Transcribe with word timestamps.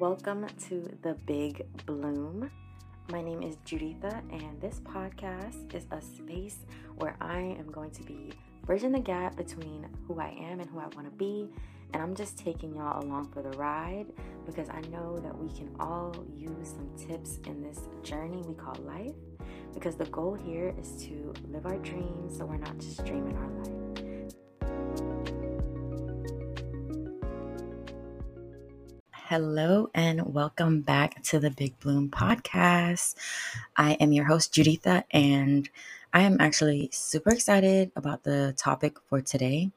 Welcome 0.00 0.46
to 0.68 0.90
The 1.02 1.14
Big 1.24 1.64
Bloom. 1.86 2.50
My 3.12 3.22
name 3.22 3.44
is 3.44 3.54
Juditha, 3.64 4.22
and 4.32 4.60
this 4.60 4.80
podcast 4.80 5.72
is 5.72 5.86
a 5.92 6.02
space 6.02 6.56
where 6.96 7.16
I 7.20 7.38
am 7.38 7.70
going 7.70 7.92
to 7.92 8.02
be 8.02 8.32
bridging 8.66 8.90
the 8.90 8.98
gap 8.98 9.36
between 9.36 9.86
who 10.08 10.18
I 10.18 10.36
am 10.50 10.58
and 10.58 10.68
who 10.68 10.80
I 10.80 10.88
want 10.96 11.04
to 11.04 11.16
be. 11.16 11.48
And 11.92 12.02
I'm 12.02 12.16
just 12.16 12.36
taking 12.36 12.74
y'all 12.74 13.04
along 13.04 13.28
for 13.28 13.40
the 13.40 13.56
ride 13.56 14.06
because 14.46 14.68
I 14.68 14.80
know 14.90 15.20
that 15.20 15.38
we 15.38 15.48
can 15.56 15.70
all 15.78 16.12
use 16.34 16.70
some 16.70 16.90
tips 16.96 17.38
in 17.46 17.62
this 17.62 17.82
journey 18.02 18.42
we 18.48 18.54
call 18.54 18.74
life. 18.84 19.14
Because 19.74 19.94
the 19.94 20.06
goal 20.06 20.34
here 20.34 20.74
is 20.76 21.04
to 21.04 21.32
live 21.52 21.66
our 21.66 21.78
dreams 21.78 22.36
so 22.36 22.44
we're 22.46 22.56
not 22.56 22.78
just 22.78 23.04
dreaming 23.04 23.36
our 23.36 23.50
life. 23.62 23.83
Hello 29.36 29.90
and 29.94 30.32
welcome 30.32 30.80
back 30.82 31.20
to 31.24 31.40
the 31.40 31.50
Big 31.50 31.76
Bloom 31.80 32.08
podcast. 32.08 33.16
I 33.76 33.94
am 33.94 34.12
your 34.12 34.26
host, 34.26 34.54
Juditha, 34.54 35.02
and 35.10 35.68
I 36.12 36.20
am 36.20 36.40
actually 36.40 36.88
super 36.92 37.30
excited 37.30 37.90
about 37.96 38.22
the 38.22 38.54
topic 38.56 38.96
for 39.08 39.20
today. 39.20 39.72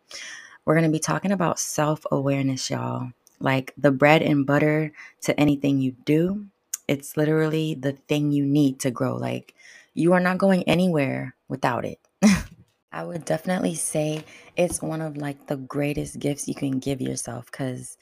We're 0.63 0.75
going 0.75 0.85
to 0.85 0.91
be 0.91 0.99
talking 0.99 1.31
about 1.31 1.57
self 1.57 2.05
awareness, 2.11 2.69
y'all. 2.69 3.13
Like 3.39 3.73
the 3.75 3.89
bread 3.89 4.21
and 4.21 4.45
butter 4.45 4.93
to 5.21 5.39
anything 5.39 5.79
you 5.79 5.95
do. 6.05 6.45
It's 6.87 7.17
literally 7.17 7.73
the 7.73 7.93
thing 7.93 8.31
you 8.31 8.45
need 8.45 8.79
to 8.81 8.91
grow. 8.91 9.15
Like 9.15 9.55
you 9.95 10.13
are 10.13 10.19
not 10.19 10.37
going 10.37 10.65
anywhere 10.65 11.33
without 11.47 11.83
it. 11.83 11.99
I 12.91 13.03
would 13.03 13.25
definitely 13.25 13.73
say 13.73 14.23
it's 14.55 14.83
one 14.83 15.01
of 15.01 15.17
like 15.17 15.47
the 15.47 15.57
greatest 15.57 16.19
gifts 16.19 16.47
you 16.47 16.53
can 16.53 16.77
give 16.77 17.01
yourself 17.01 17.47
because 17.47 17.97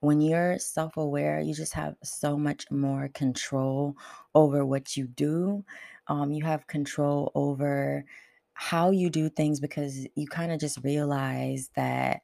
when 0.00 0.20
you're 0.20 0.58
self 0.58 0.96
aware, 0.96 1.40
you 1.40 1.54
just 1.54 1.74
have 1.74 1.96
so 2.02 2.36
much 2.36 2.70
more 2.70 3.08
control 3.14 3.96
over 4.34 4.64
what 4.64 4.96
you 4.96 5.06
do. 5.06 5.64
Um, 6.08 6.32
you 6.32 6.44
have 6.44 6.66
control 6.66 7.32
over 7.34 8.04
how 8.54 8.90
you 8.90 9.10
do 9.10 9.28
things 9.28 9.60
because 9.60 10.06
you 10.14 10.26
kind 10.26 10.52
of 10.52 10.60
just 10.60 10.82
realize 10.82 11.70
that 11.76 12.22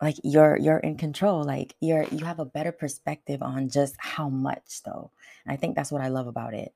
like 0.00 0.16
you're 0.24 0.56
you're 0.56 0.78
in 0.78 0.96
control 0.96 1.44
like 1.44 1.74
you're 1.80 2.04
you 2.04 2.24
have 2.24 2.38
a 2.38 2.44
better 2.44 2.72
perspective 2.72 3.42
on 3.42 3.68
just 3.68 3.94
how 3.98 4.28
much 4.28 4.82
though 4.84 5.10
and 5.44 5.52
i 5.52 5.56
think 5.56 5.76
that's 5.76 5.92
what 5.92 6.00
i 6.00 6.08
love 6.08 6.26
about 6.26 6.54
it 6.54 6.72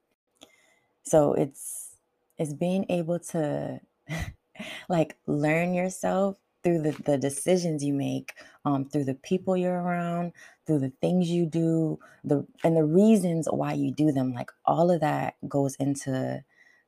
so 1.03 1.33
it's 1.35 1.97
it's 2.39 2.53
being 2.53 2.85
able 2.89 3.19
to 3.19 3.81
like 4.89 5.17
learn 5.27 5.75
yourself 5.75 6.37
through 6.65 6.81
the, 6.81 6.93
the 7.05 7.19
decisions 7.19 7.85
you 7.85 7.93
make, 7.93 8.35
um, 8.65 8.87
through 8.87 9.05
the 9.05 9.15
people 9.15 9.57
you're 9.57 9.81
around, 9.83 10.33
through 10.67 10.81
the 10.81 10.93
things 11.03 11.29
you 11.31 11.47
do, 11.47 11.99
the 12.25 12.47
and 12.65 12.77
the 12.77 12.85
reasons 12.85 13.47
why 13.51 13.75
you 13.75 13.93
do 13.93 14.11
them. 14.11 14.33
Like 14.33 14.51
all 14.65 14.91
of 14.91 15.01
that 15.03 15.35
goes 15.47 15.77
into 15.77 16.43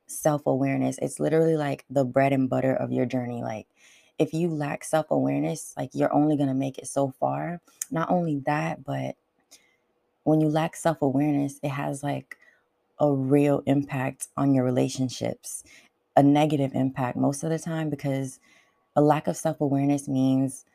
self-awareness. 0.07 0.97
It's 1.01 1.19
literally 1.19 1.55
like 1.55 1.85
the 1.89 2.03
bread 2.05 2.33
and 2.33 2.49
butter 2.49 2.73
of 2.73 2.91
your 2.91 3.05
journey. 3.05 3.43
Like 3.43 3.67
if 4.17 4.33
you 4.33 4.49
lack 4.49 4.83
self-awareness, 4.83 5.75
like 5.77 5.91
you're 5.93 6.13
only 6.13 6.37
gonna 6.37 6.55
make 6.55 6.79
it 6.79 6.87
so 6.87 7.13
far. 7.19 7.61
Not 7.91 8.09
only 8.09 8.39
that, 8.47 8.83
but 8.83 9.15
when 10.23 10.41
you 10.41 10.49
lack 10.49 10.75
self-awareness, 10.75 11.59
it 11.63 11.69
has 11.69 12.03
like 12.03 12.35
a 12.99 13.11
real 13.11 13.61
impact 13.67 14.27
on 14.37 14.53
your 14.53 14.65
relationships, 14.65 15.63
a 16.15 16.23
negative 16.23 16.71
impact 16.73 17.15
most 17.15 17.43
of 17.43 17.51
the 17.51 17.59
time 17.59 17.89
because 17.89 18.39
a 18.97 19.01
lack 19.01 19.27
of 19.27 19.37
self-awareness 19.37 20.09
means 20.09 20.65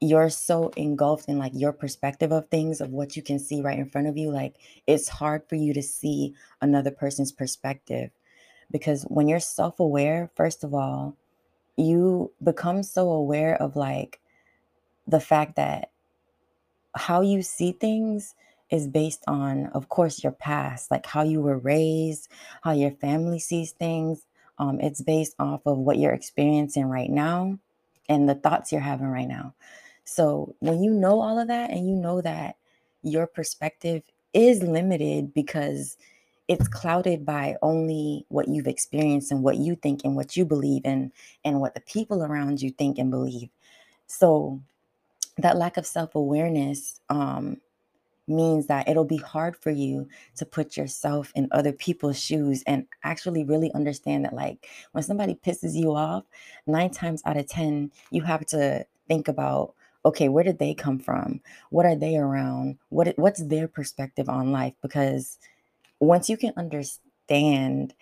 you're 0.00 0.30
so 0.30 0.70
engulfed 0.76 1.28
in 1.28 1.38
like 1.38 1.52
your 1.54 1.72
perspective 1.72 2.32
of 2.32 2.48
things 2.48 2.80
of 2.80 2.90
what 2.90 3.16
you 3.16 3.22
can 3.22 3.38
see 3.38 3.60
right 3.60 3.78
in 3.78 3.88
front 3.88 4.06
of 4.06 4.16
you 4.16 4.30
like 4.30 4.54
it's 4.86 5.08
hard 5.08 5.42
for 5.48 5.56
you 5.56 5.74
to 5.74 5.82
see 5.82 6.34
another 6.62 6.90
person's 6.90 7.32
perspective. 7.32 8.10
Because 8.70 9.02
when 9.04 9.28
you're 9.28 9.40
self-aware 9.40 10.30
first 10.34 10.64
of 10.64 10.74
all 10.74 11.16
you 11.76 12.32
become 12.42 12.82
so 12.82 13.10
aware 13.10 13.60
of 13.62 13.76
like 13.76 14.20
the 15.06 15.20
fact 15.20 15.56
that 15.56 15.90
how 16.94 17.20
you 17.20 17.42
see 17.42 17.72
things 17.72 18.34
is 18.70 18.88
based 18.88 19.22
on 19.26 19.66
of 19.66 19.88
course 19.88 20.22
your 20.22 20.32
past 20.32 20.90
like 20.90 21.06
how 21.06 21.22
you 21.22 21.40
were 21.40 21.58
raised 21.58 22.28
how 22.62 22.72
your 22.72 22.90
family 22.90 23.38
sees 23.38 23.72
things 23.72 24.26
um, 24.58 24.80
it's 24.80 25.00
based 25.00 25.34
off 25.38 25.60
of 25.66 25.78
what 25.78 25.98
you're 25.98 26.12
experiencing 26.12 26.86
right 26.86 27.10
now 27.10 27.58
and 28.08 28.28
the 28.28 28.34
thoughts 28.34 28.72
you're 28.72 28.80
having 28.80 29.08
right 29.08 29.28
now. 29.28 29.54
So 30.04 30.54
when 30.60 30.82
you 30.82 30.90
know 30.90 31.20
all 31.20 31.38
of 31.38 31.48
that 31.48 31.70
and 31.70 31.88
you 31.88 31.94
know 31.94 32.20
that 32.22 32.56
your 33.02 33.26
perspective 33.26 34.02
is 34.32 34.62
limited 34.62 35.34
because 35.34 35.96
it's 36.48 36.66
clouded 36.66 37.26
by 37.26 37.56
only 37.60 38.24
what 38.28 38.48
you've 38.48 38.66
experienced 38.66 39.30
and 39.30 39.42
what 39.42 39.58
you 39.58 39.76
think 39.76 40.00
and 40.04 40.16
what 40.16 40.36
you 40.36 40.46
believe 40.46 40.84
in 40.84 41.12
and 41.44 41.60
what 41.60 41.74
the 41.74 41.80
people 41.82 42.24
around 42.24 42.62
you 42.62 42.70
think 42.70 42.98
and 42.98 43.10
believe. 43.10 43.50
So 44.06 44.60
that 45.36 45.58
lack 45.58 45.76
of 45.76 45.86
self-awareness 45.86 47.00
um, 47.10 47.58
means 48.28 48.66
that 48.66 48.88
it'll 48.88 49.04
be 49.04 49.16
hard 49.16 49.56
for 49.56 49.70
you 49.70 50.08
to 50.36 50.44
put 50.44 50.76
yourself 50.76 51.32
in 51.34 51.48
other 51.50 51.72
people's 51.72 52.20
shoes 52.20 52.62
and 52.66 52.86
actually 53.04 53.44
really 53.44 53.72
understand 53.74 54.24
that 54.24 54.34
like 54.34 54.68
when 54.92 55.02
somebody 55.02 55.34
pisses 55.34 55.74
you 55.74 55.94
off 55.94 56.24
9 56.66 56.90
times 56.90 57.22
out 57.24 57.36
of 57.36 57.48
10 57.48 57.90
you 58.10 58.22
have 58.22 58.44
to 58.46 58.86
think 59.08 59.28
about 59.28 59.74
okay 60.04 60.28
where 60.28 60.44
did 60.44 60.58
they 60.58 60.74
come 60.74 60.98
from? 60.98 61.40
What 61.70 61.86
are 61.86 61.96
they 61.96 62.16
around? 62.16 62.78
What 62.90 63.14
what's 63.18 63.42
their 63.44 63.68
perspective 63.68 64.28
on 64.28 64.52
life? 64.52 64.74
Because 64.82 65.38
once 66.00 66.28
you 66.28 66.36
can 66.36 66.52
understand 66.56 67.94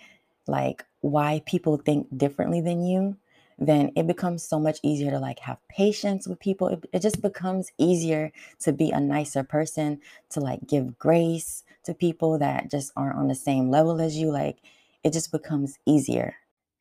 like 0.47 0.85
why 1.01 1.43
people 1.47 1.77
think 1.77 2.07
differently 2.17 2.61
than 2.61 2.85
you 2.85 3.17
then 3.59 3.91
it 3.97 4.07
becomes 4.07 4.43
so 4.43 4.61
much 4.61 4.79
easier 4.83 5.11
to 5.11 5.19
like 5.19 5.39
have 5.41 5.59
patience 5.69 6.27
with 6.29 6.41
people. 6.41 6.69
It, 6.69 6.85
it 6.93 7.03
just 7.03 7.23
becomes 7.23 7.73
easier 7.79 8.33
to 8.61 8.73
be 8.73 8.91
a 8.91 9.01
nicer 9.01 9.43
person, 9.45 10.01
to 10.31 10.41
like 10.41 10.67
give 10.67 10.99
grace 10.99 11.65
to 11.85 11.95
people 11.95 12.39
that 12.39 12.71
just 12.71 12.93
aren't 12.97 13.17
on 13.17 13.29
the 13.29 13.35
same 13.35 13.71
level 13.71 14.01
as 14.01 14.17
you. 14.17 14.31
Like 14.31 14.59
it 15.03 15.13
just 15.13 15.33
becomes 15.33 15.79
easier. 15.87 16.37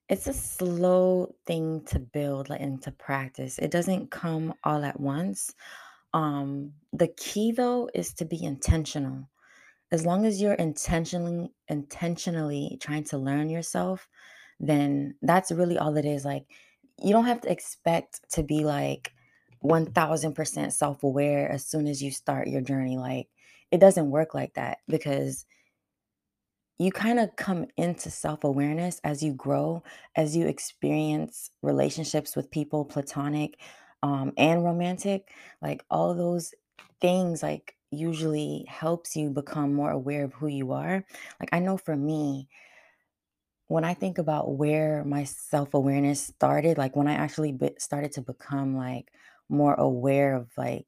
It's 0.09 0.27
a 0.27 0.33
slow 0.33 1.33
thing 1.47 1.83
to 1.85 1.99
build 1.99 2.49
like 2.49 2.61
into 2.61 2.91
practice. 2.91 3.57
It 3.57 3.71
doesn't 3.71 4.11
come 4.11 4.53
all 4.63 4.83
at 4.83 4.99
once. 4.99 5.53
Um, 6.13 6.73
the 6.93 7.07
key 7.07 7.51
though 7.51 7.89
is 7.93 8.13
to 8.15 8.25
be 8.25 8.43
intentional. 8.43 9.29
As 9.91 10.05
long 10.05 10.25
as 10.25 10.41
you're 10.41 10.53
intentionally 10.53 11.51
intentionally 11.69 12.77
trying 12.81 13.05
to 13.05 13.17
learn 13.17 13.49
yourself, 13.49 14.07
then 14.59 15.15
that's 15.21 15.51
really 15.51 15.77
all 15.77 15.97
it 15.97 16.05
is. 16.05 16.25
Like, 16.25 16.45
you 17.01 17.11
don't 17.11 17.25
have 17.25 17.41
to 17.41 17.51
expect 17.51 18.21
to 18.31 18.43
be 18.43 18.63
like 18.63 19.13
1000% 19.61 20.73
self 20.73 21.03
aware 21.03 21.49
as 21.49 21.65
soon 21.65 21.87
as 21.87 22.01
you 22.01 22.11
start 22.11 22.47
your 22.47 22.61
journey. 22.61 22.97
Like, 22.97 23.27
it 23.71 23.79
doesn't 23.79 24.09
work 24.11 24.33
like 24.33 24.53
that 24.55 24.79
because 24.87 25.45
you 26.77 26.91
kind 26.91 27.19
of 27.19 27.35
come 27.35 27.65
into 27.77 28.09
self 28.09 28.43
awareness 28.43 28.99
as 29.03 29.23
you 29.23 29.33
grow, 29.33 29.83
as 30.15 30.35
you 30.35 30.47
experience 30.47 31.49
relationships 31.61 32.35
with 32.35 32.51
people, 32.51 32.83
platonic 32.85 33.59
um, 34.03 34.33
and 34.37 34.63
romantic. 34.63 35.29
Like, 35.61 35.83
all 35.89 36.13
those 36.13 36.53
things, 37.01 37.41
like, 37.41 37.75
usually 37.91 38.65
helps 38.67 39.15
you 39.15 39.29
become 39.29 39.73
more 39.73 39.91
aware 39.91 40.25
of 40.25 40.33
who 40.33 40.47
you 40.47 40.73
are. 40.73 41.05
Like, 41.39 41.49
I 41.53 41.59
know 41.59 41.77
for 41.77 41.95
me, 41.95 42.49
when 43.67 43.83
I 43.83 43.93
think 43.93 44.17
about 44.17 44.57
where 44.57 45.03
my 45.03 45.23
self-awareness 45.23 46.21
started, 46.21 46.77
like 46.77 46.95
when 46.95 47.07
I 47.07 47.13
actually 47.13 47.51
be 47.51 47.71
started 47.79 48.11
to 48.13 48.21
become 48.21 48.75
like 48.75 49.11
more 49.49 49.73
aware 49.73 50.35
of 50.35 50.49
like 50.57 50.85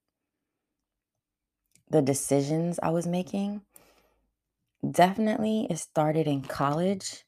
the 1.89 2.01
decisions 2.01 2.79
I 2.81 2.91
was 2.91 3.07
making, 3.07 3.61
definitely 4.89 5.67
it 5.69 5.77
started 5.77 6.27
in 6.27 6.41
college. 6.41 7.25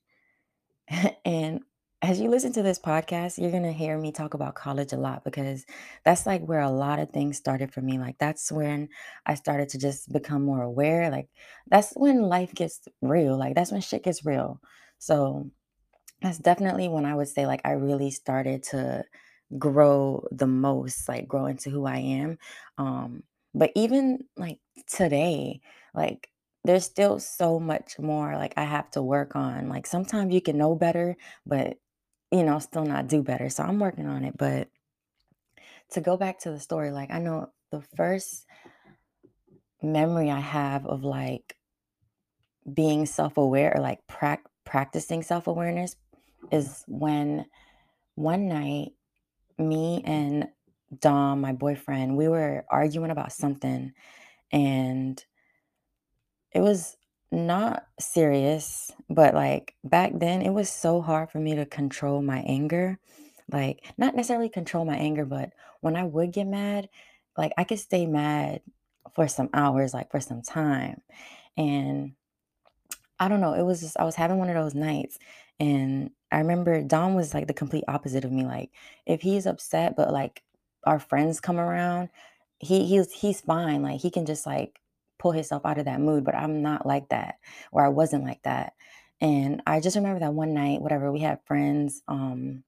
and 1.26 1.62
as 2.02 2.22
you 2.22 2.30
listen 2.30 2.54
to 2.54 2.64
this 2.64 2.80
podcast, 2.80 3.38
you're 3.38 3.52
going 3.52 3.64
to 3.64 3.74
hear 3.74 3.98
me 3.98 4.12
talk 4.12 4.34
about 4.34 4.56
college 4.56 4.94
a 4.94 4.98
lot 4.98 5.24
because 5.26 5.66
that's 6.06 6.26
like 6.26 6.42
where 6.42 6.62
a 6.62 6.70
lot 6.70 7.00
of 7.00 7.10
things 7.10 7.38
started 7.38 7.74
for 7.74 7.82
me. 7.82 8.00
Like 8.00 8.18
that's 8.20 8.52
when 8.52 8.88
I 9.26 9.34
started 9.36 9.70
to 9.70 9.78
just 9.78 10.12
become 10.12 10.44
more 10.44 10.62
aware. 10.62 11.10
Like 11.10 11.28
that's 11.68 11.92
when 11.96 12.22
life 12.22 12.54
gets 12.54 12.88
real. 13.02 13.38
Like 13.38 13.56
that's 13.56 13.72
when 13.72 13.82
shit 13.82 14.04
gets 14.04 14.26
real. 14.26 14.62
So 15.00 15.52
that's 16.22 16.38
definitely 16.38 16.88
when 16.90 17.06
I 17.06 17.16
would 17.16 17.30
say 17.30 17.46
like 17.48 17.62
I 17.66 17.72
really 17.72 18.12
started 18.12 18.64
to 18.72 19.06
grow 19.58 20.28
the 20.32 20.48
most, 20.48 21.08
like 21.10 21.28
grow 21.28 21.46
into 21.48 21.70
who 21.70 21.86
I 21.86 21.98
am. 21.98 22.38
Um, 22.78 23.24
but 23.54 23.72
even 23.76 24.26
like 24.38 24.60
today, 24.88 25.62
like 25.94 26.30
there's 26.66 26.86
still 26.86 27.20
so 27.20 27.60
much 27.60 27.98
more 28.00 28.36
like 28.36 28.54
I 28.58 28.64
have 28.66 28.92
to 28.92 29.02
work 29.02 29.36
on. 29.36 29.70
Like 29.70 29.88
sometimes 29.88 30.34
you 30.34 30.42
can 30.42 30.58
know 30.58 30.76
better, 30.76 31.16
but 31.46 31.78
you 32.32 32.44
know, 32.44 32.60
still 32.60 32.86
not 32.86 33.08
do 33.08 33.24
better. 33.24 33.50
So 33.50 33.64
I'm 33.64 33.80
working 33.80 34.06
on 34.08 34.24
it. 34.26 34.38
But 34.38 34.68
to 35.92 36.02
go 36.02 36.18
back 36.18 36.40
to 36.40 36.52
the 36.52 36.60
story, 36.60 36.92
like 36.92 37.12
I 37.12 37.20
know 37.20 37.50
the 37.72 37.82
first 37.96 38.46
memory 39.82 40.30
I 40.30 40.40
have 40.40 40.86
of 40.86 41.04
like 41.04 41.56
being 42.72 43.06
self 43.06 43.38
aware 43.38 43.74
or 43.76 43.82
like 43.82 44.06
prac- 44.08 44.49
practicing 44.70 45.24
self 45.24 45.48
awareness 45.48 45.96
is 46.52 46.84
when 46.88 47.46
one 48.14 48.48
night, 48.48 48.92
me 49.58 50.04
and 50.06 50.48
Dom, 51.00 51.42
my 51.42 51.54
boyfriend, 51.54 52.16
we 52.16 52.28
were 52.28 52.66
arguing 52.70 53.12
about 53.12 53.32
something 53.32 53.92
and 54.52 55.24
it 56.52 56.62
was 56.62 56.96
not 57.32 57.84
serious, 58.00 58.92
but 59.10 59.34
like 59.34 59.74
back 59.84 60.12
then 60.16 60.42
it 60.44 60.52
was 60.52 60.70
so 60.70 61.02
hard 61.02 61.32
for 61.32 61.40
me 61.40 61.56
to 61.56 61.66
control 61.66 62.22
my 62.22 62.40
anger. 62.40 63.00
Like, 63.52 63.84
not 63.98 64.16
necessarily 64.16 64.50
control 64.50 64.86
my 64.86 64.96
anger, 64.96 65.26
but 65.26 65.50
when 65.82 65.96
I 65.96 66.04
would 66.04 66.32
get 66.32 66.46
mad, 66.46 66.90
like 67.36 67.52
I 67.58 67.64
could 67.64 67.80
stay 67.80 68.06
mad 68.06 68.62
for 69.16 69.28
some 69.28 69.50
hours, 69.54 69.94
like 69.96 70.12
for 70.12 70.20
some 70.20 70.44
time. 70.44 71.02
And 71.58 72.14
I 73.20 73.28
don't 73.28 73.42
know, 73.42 73.54
it 73.54 73.64
was 73.64 73.82
just 73.82 73.98
I 74.00 74.04
was 74.06 74.16
having 74.16 74.38
one 74.38 74.50
of 74.50 74.56
those 74.56 74.76
nights, 74.76 75.18
and 75.60 76.12
I 76.32 76.38
remember 76.40 76.82
Dom 76.84 77.16
was, 77.16 77.34
like, 77.34 77.48
the 77.48 77.54
complete 77.54 77.84
opposite 77.88 78.24
of 78.26 78.32
me, 78.32 78.46
like, 78.46 78.72
if 79.06 79.22
he's 79.22 79.46
upset, 79.46 79.96
but, 79.98 80.12
like, 80.14 80.44
our 80.86 81.00
friends 81.00 81.40
come 81.42 81.60
around, 81.60 82.10
he 82.60 82.86
he's 82.86 83.12
he's 83.12 83.42
fine, 83.42 83.82
like, 83.84 84.00
he 84.02 84.10
can 84.12 84.26
just, 84.26 84.46
like, 84.46 84.80
pull 85.20 85.32
himself 85.34 85.66
out 85.66 85.78
of 85.80 85.86
that 85.86 86.00
mood, 86.02 86.24
but 86.24 86.36
I'm 86.36 86.62
not 86.62 86.86
like 86.86 87.10
that, 87.10 87.36
or 87.72 87.84
I 87.86 87.90
wasn't 87.90 88.24
like 88.24 88.42
that, 88.44 88.74
and 89.22 89.62
I 89.68 89.80
just 89.82 89.96
remember 89.98 90.20
that 90.22 90.34
one 90.34 90.54
night, 90.54 90.82
whatever, 90.82 91.12
we 91.12 91.20
had 91.20 91.40
friends, 91.46 92.02
um, 92.08 92.64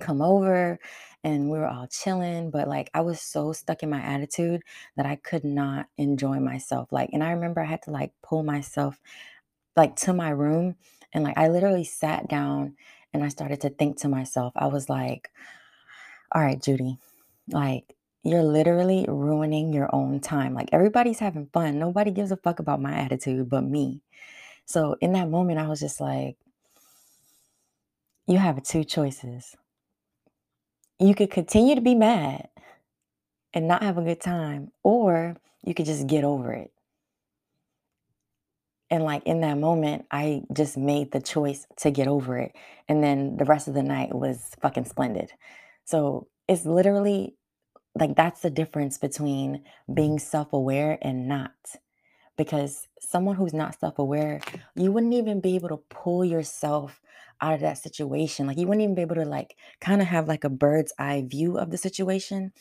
come 0.00 0.22
over, 0.22 0.78
and 1.24 1.50
we 1.50 1.58
were 1.58 1.68
all 1.68 1.86
chilling, 1.88 2.50
but, 2.50 2.68
like, 2.68 2.90
I 2.94 3.02
was 3.02 3.20
so 3.20 3.52
stuck 3.52 3.82
in 3.82 3.90
my 3.90 4.00
attitude 4.02 4.62
that 4.96 5.06
I 5.06 5.16
could 5.16 5.44
not 5.44 5.86
enjoy 5.98 6.40
myself, 6.40 6.90
like 6.92 7.10
and 7.12 7.22
I 7.24 7.32
remember 7.32 7.60
I 7.60 7.66
had 7.66 7.82
to, 7.82 7.90
like, 7.90 8.12
pull 8.22 8.42
myself 8.42 8.98
like, 9.76 9.96
to 9.96 10.12
my 10.12 10.30
room, 10.30 10.76
and, 11.12 11.24
like, 11.24 11.38
I 11.38 11.48
literally 11.48 11.84
sat 11.84 12.28
down 12.28 12.76
and 13.12 13.24
I 13.24 13.28
started 13.28 13.60
to 13.62 13.70
think 13.70 13.98
to 13.98 14.08
myself, 14.08 14.52
I 14.56 14.66
was 14.68 14.88
like, 14.88 15.30
"Alright, 16.34 16.62
Judy, 16.62 16.98
like, 17.48 17.96
you're 18.22 18.42
literally 18.44 19.04
ruining 19.08 19.72
your 19.72 19.92
own 19.94 20.20
time, 20.20 20.54
like, 20.54 20.68
everybody's 20.72 21.18
having 21.20 21.46
fun, 21.52 21.78
nobody 21.78 22.10
gives 22.12 22.32
a 22.32 22.36
fuck 22.36 22.58
about 22.60 22.80
my 22.82 22.92
attitude 22.92 23.48
but 23.50 23.62
me." 23.64 24.02
So, 24.66 24.96
in 25.00 25.12
that 25.14 25.30
moment, 25.30 25.58
I 25.60 25.68
was 25.68 25.80
just 25.80 26.00
like 26.00 26.36
"You 28.26 28.36
have 28.38 28.62
2 28.62 28.84
choices. 28.84 29.56
You 30.98 31.14
could 31.14 31.30
continue 31.30 31.74
to 31.74 31.80
be 31.80 31.94
mad 31.94 32.48
and 33.54 33.66
not 33.66 33.82
have 33.82 33.98
a 33.98 34.02
good 34.02 34.20
time, 34.20 34.70
or 34.82 35.36
you 35.64 35.74
could 35.74 35.86
just 35.86 36.06
get 36.06 36.24
over 36.24 36.52
it." 36.52 36.72
And, 38.90 39.04
like, 39.04 39.22
in 39.24 39.40
that 39.42 39.58
moment, 39.58 40.06
I 40.10 40.42
just 40.52 40.76
made 40.76 41.12
the 41.12 41.20
choice 41.20 41.66
to 41.78 41.90
get 41.90 42.08
over 42.08 42.38
it, 42.38 42.56
and 42.88 43.02
then 43.04 43.36
the 43.36 43.44
rest 43.44 43.68
of 43.68 43.74
the 43.74 43.82
night 43.82 44.14
was 44.14 44.50
fucking 44.60 44.86
splendid. 44.86 45.32
So, 45.84 46.28
it's 46.48 46.66
literally 46.66 47.36
like, 47.98 48.16
that's 48.16 48.40
the 48.40 48.50
difference 48.50 48.98
between 48.98 49.64
being 49.92 50.12
mm-hmm. 50.12 50.18
self-aware 50.18 50.98
and 51.02 51.28
not, 51.28 51.52
because 52.36 52.88
someone 53.00 53.36
who's 53.36 53.54
not 53.54 53.78
self-aware, 53.78 54.40
you 54.74 54.92
wouldn't 54.92 55.14
even 55.14 55.40
be 55.40 55.56
able 55.56 55.68
to 55.68 55.80
pull 55.88 56.24
yourself 56.24 57.00
out 57.40 57.54
of 57.54 57.60
that 57.60 57.78
situation, 57.78 58.46
like, 58.46 58.58
you 58.58 58.66
wouldn't 58.66 58.82
even 58.82 58.94
be 58.94 59.02
able 59.02 59.16
to, 59.16 59.24
like, 59.24 59.56
kinda 59.80 60.04
have, 60.04 60.28
like, 60.28 60.44
a 60.44 60.50
bird's 60.50 60.92
eye 60.98 61.24
view 61.26 61.58
of 61.58 61.70
the 61.70 61.78
situation 61.78 62.52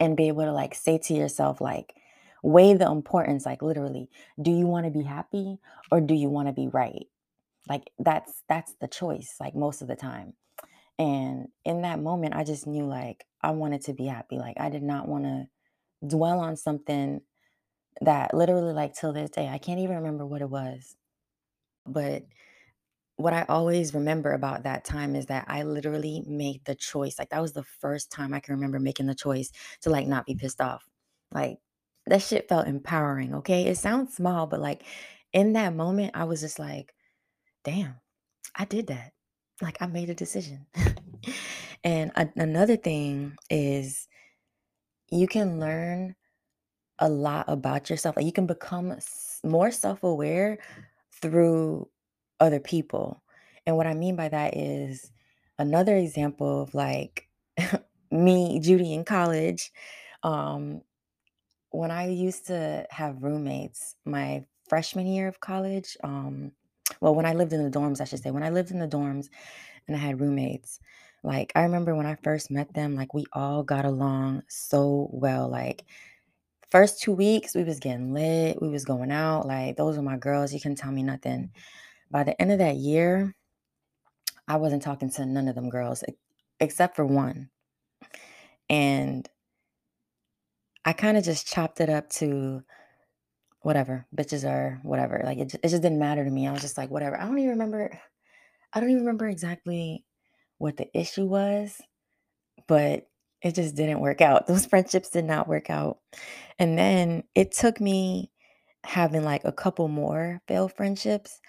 and 0.00 0.16
be 0.16 0.28
able 0.28 0.44
to 0.44 0.52
like 0.52 0.74
say 0.74 0.98
to 0.98 1.14
yourself 1.14 1.60
like 1.60 1.94
weigh 2.42 2.74
the 2.74 2.90
importance 2.90 3.46
like 3.46 3.62
literally 3.62 4.10
do 4.40 4.50
you 4.50 4.66
want 4.66 4.84
to 4.86 4.90
be 4.90 5.02
happy 5.02 5.58
or 5.90 6.00
do 6.00 6.14
you 6.14 6.28
want 6.28 6.48
to 6.48 6.52
be 6.52 6.68
right 6.68 7.06
like 7.68 7.90
that's 7.98 8.42
that's 8.48 8.74
the 8.80 8.88
choice 8.88 9.36
like 9.40 9.54
most 9.54 9.82
of 9.82 9.88
the 9.88 9.96
time 9.96 10.34
and 10.98 11.48
in 11.64 11.82
that 11.82 12.00
moment 12.00 12.34
i 12.34 12.44
just 12.44 12.66
knew 12.66 12.86
like 12.86 13.26
i 13.42 13.50
wanted 13.50 13.82
to 13.82 13.94
be 13.94 14.06
happy 14.06 14.38
like 14.38 14.56
i 14.60 14.70
did 14.70 14.82
not 14.82 15.08
want 15.08 15.24
to 15.24 15.48
dwell 16.06 16.40
on 16.40 16.56
something 16.56 17.20
that 18.02 18.34
literally 18.34 18.72
like 18.72 18.94
till 18.94 19.12
this 19.12 19.30
day 19.30 19.48
i 19.48 19.58
can't 19.58 19.80
even 19.80 19.96
remember 19.96 20.26
what 20.26 20.42
it 20.42 20.50
was 20.50 20.96
but 21.86 22.24
what 23.16 23.32
I 23.34 23.44
always 23.48 23.94
remember 23.94 24.32
about 24.32 24.62
that 24.62 24.84
time 24.84 25.14
is 25.14 25.26
that 25.26 25.44
I 25.48 25.62
literally 25.62 26.22
made 26.26 26.64
the 26.64 26.74
choice. 26.74 27.18
Like 27.18 27.30
that 27.30 27.42
was 27.42 27.52
the 27.52 27.62
first 27.64 28.10
time 28.10 28.32
I 28.32 28.40
can 28.40 28.54
remember 28.54 28.80
making 28.80 29.06
the 29.06 29.14
choice 29.14 29.52
to 29.82 29.90
like 29.90 30.06
not 30.06 30.26
be 30.26 30.34
pissed 30.34 30.60
off. 30.60 30.88
Like 31.30 31.58
that 32.06 32.22
shit 32.22 32.48
felt 32.48 32.66
empowering, 32.68 33.34
okay? 33.36 33.66
It 33.66 33.76
sounds 33.78 34.14
small, 34.16 34.46
but 34.46 34.60
like 34.60 34.82
in 35.32 35.52
that 35.54 35.74
moment 35.74 36.12
I 36.14 36.24
was 36.24 36.40
just 36.40 36.58
like, 36.58 36.94
"Damn, 37.64 37.96
I 38.56 38.64
did 38.66 38.88
that." 38.88 39.12
Like 39.62 39.78
I 39.80 39.86
made 39.86 40.10
a 40.10 40.14
decision. 40.14 40.66
and 41.84 42.12
a- 42.16 42.32
another 42.36 42.76
thing 42.76 43.36
is 43.50 44.08
you 45.10 45.26
can 45.28 45.60
learn 45.60 46.14
a 46.98 47.08
lot 47.08 47.46
about 47.48 47.90
yourself. 47.90 48.16
Like 48.16 48.26
you 48.26 48.32
can 48.32 48.46
become 48.46 48.92
s- 48.92 49.40
more 49.44 49.70
self-aware 49.70 50.58
through 51.22 51.88
other 52.40 52.60
people. 52.60 53.22
And 53.66 53.76
what 53.76 53.86
I 53.86 53.94
mean 53.94 54.16
by 54.16 54.28
that 54.28 54.56
is 54.56 55.10
another 55.58 55.96
example 55.96 56.62
of 56.62 56.74
like 56.74 57.28
me, 58.10 58.60
Judy 58.60 58.94
in 58.94 59.04
college. 59.04 59.72
Um, 60.22 60.82
when 61.70 61.90
I 61.90 62.08
used 62.08 62.46
to 62.48 62.86
have 62.90 63.22
roommates, 63.22 63.96
my 64.04 64.44
freshman 64.68 65.06
year 65.06 65.28
of 65.28 65.40
college, 65.40 65.96
um, 66.04 66.52
well, 67.00 67.14
when 67.14 67.26
I 67.26 67.34
lived 67.34 67.52
in 67.52 67.62
the 67.62 67.78
dorms, 67.78 68.00
I 68.00 68.04
should 68.04 68.22
say, 68.22 68.30
when 68.30 68.42
I 68.42 68.50
lived 68.50 68.70
in 68.70 68.78
the 68.78 68.88
dorms 68.88 69.28
and 69.86 69.96
I 69.96 70.00
had 70.00 70.20
roommates, 70.20 70.80
like 71.22 71.52
I 71.54 71.62
remember 71.62 71.94
when 71.94 72.06
I 72.06 72.16
first 72.22 72.50
met 72.50 72.72
them, 72.74 72.94
like 72.94 73.14
we 73.14 73.24
all 73.32 73.62
got 73.62 73.84
along 73.84 74.42
so 74.48 75.08
well. 75.12 75.48
Like 75.48 75.84
first 76.70 77.00
two 77.00 77.12
weeks, 77.12 77.54
we 77.54 77.64
was 77.64 77.78
getting 77.80 78.12
lit, 78.12 78.60
we 78.60 78.68
was 78.68 78.84
going 78.84 79.12
out, 79.12 79.46
like 79.46 79.76
those 79.76 79.96
were 79.96 80.02
my 80.02 80.16
girls. 80.16 80.52
You 80.52 80.60
can't 80.60 80.78
tell 80.78 80.92
me 80.92 81.02
nothing. 81.02 81.50
By 82.10 82.24
the 82.24 82.40
end 82.40 82.52
of 82.52 82.58
that 82.58 82.76
year, 82.76 83.34
I 84.48 84.56
wasn't 84.56 84.82
talking 84.82 85.10
to 85.10 85.26
none 85.26 85.48
of 85.48 85.54
them 85.54 85.70
girls 85.70 86.02
except 86.58 86.96
for 86.96 87.06
one, 87.06 87.50
and 88.68 89.28
I 90.84 90.92
kinda 90.92 91.20
just 91.22 91.46
chopped 91.46 91.80
it 91.80 91.90
up 91.90 92.08
to 92.20 92.62
whatever, 93.62 94.06
bitches 94.16 94.48
are 94.48 94.80
whatever, 94.84 95.22
like, 95.24 95.38
it 95.38 95.54
it 95.56 95.68
just 95.68 95.82
didn't 95.82 95.98
matter 95.98 96.24
to 96.24 96.30
me, 96.30 96.48
I 96.48 96.52
was 96.52 96.62
just 96.62 96.78
like, 96.78 96.90
"Whatever." 96.90 97.18
I 97.20 97.26
don't 97.26 97.38
even 97.38 97.50
remember 97.52 97.98
I 98.74 98.80
don't 98.80 98.90
even 98.90 99.02
remember 99.04 99.28
exactly 99.28 100.04
what 100.58 100.76
the 100.78 100.88
issue 100.98 101.26
was, 101.26 101.80
but 102.68 103.08
it 103.42 103.54
just 103.56 103.76
didn't 103.76 104.00
work 104.00 104.20
out. 104.22 104.46
Those 104.48 104.66
friendships 104.66 105.10
did 105.10 105.24
not 105.26 105.48
work 105.48 105.70
out, 105.70 106.00
and 106.60 106.78
then 106.78 107.24
it 107.36 107.52
took 107.52 107.80
me 107.80 108.30
having, 108.84 109.24
like, 109.24 109.44
a 109.46 109.52
couple 109.52 109.88
more 109.88 110.42
failed 110.48 110.74
friendships 110.74 111.40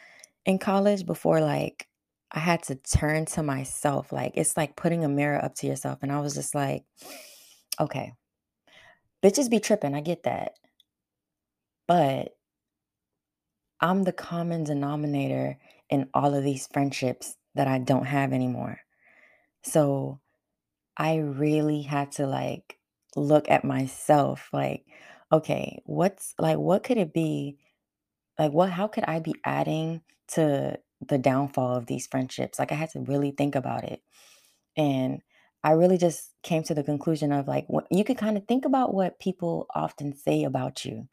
in 0.46 0.60
college 0.60 1.06
before 1.08 1.42
like 1.42 1.88
I 2.34 2.40
had 2.42 2.64
to 2.66 2.76
turn 2.78 3.26
to 3.28 3.44
myself. 3.44 4.12
Like 4.14 4.34
it's 4.36 4.58
like 4.58 4.76
putting 4.78 5.06
a 5.06 5.10
mirror 5.10 5.44
up 5.44 5.56
to 5.58 5.68
yourself. 5.68 6.00
And 6.04 6.12
I 6.14 6.22
was 6.22 6.36
just 6.36 6.56
like, 6.56 6.86
okay, 7.80 8.14
bitches 9.24 9.50
be 9.50 9.60
tripping. 9.60 9.96
I 9.96 10.02
get 10.02 10.24
that. 10.24 10.54
But 11.88 12.36
I'm 13.80 14.04
the 14.04 14.14
common 14.14 14.64
denominator 14.64 15.58
in 15.90 16.10
all 16.14 16.34
of 16.36 16.44
these 16.44 16.68
friendships 16.68 17.36
that 17.56 17.68
I 17.68 17.80
don't 17.80 18.06
have 18.06 18.32
anymore. 18.34 18.80
So 19.64 20.20
I 20.98 21.18
really 21.18 21.84
had 21.84 22.14
to 22.14 22.28
like 22.28 22.80
look 23.16 23.50
at 23.50 23.66
myself 23.66 24.50
like, 24.54 24.86
okay, 25.32 25.82
what's 25.86 26.36
like, 26.40 26.58
what 26.60 26.84
could 26.84 26.98
it 26.98 27.14
be 27.14 27.58
Like, 28.40 28.54
what 28.54 28.72
how 28.72 28.88
could 28.88 29.06
I 29.06 29.20
be 29.20 29.36
adding 29.46 30.02
to 30.30 30.80
the 31.02 31.18
downfall 31.18 31.76
of 31.78 31.88
these 31.88 32.08
friendships? 32.08 32.60
Like, 32.60 32.72
I 32.72 32.76
had 32.76 32.92
to 32.92 33.02
really 33.02 33.32
think 33.32 33.56
about 33.56 33.84
it. 33.86 34.02
And 34.78 35.22
I 35.64 35.72
really 35.72 35.98
just 35.98 36.32
came 36.44 36.64
to 36.64 36.74
the 36.76 36.84
conclusion 36.84 37.32
of 37.32 37.48
like, 37.48 37.66
what 37.68 37.88
you 37.92 38.04
could 38.04 38.18
kind 38.18 38.38
of 38.38 38.46
think 38.48 38.66
about 38.66 38.94
what 38.94 39.20
people 39.20 39.68
often 39.76 40.16
say 40.16 40.44
about 40.44 40.86
you. 40.86 41.08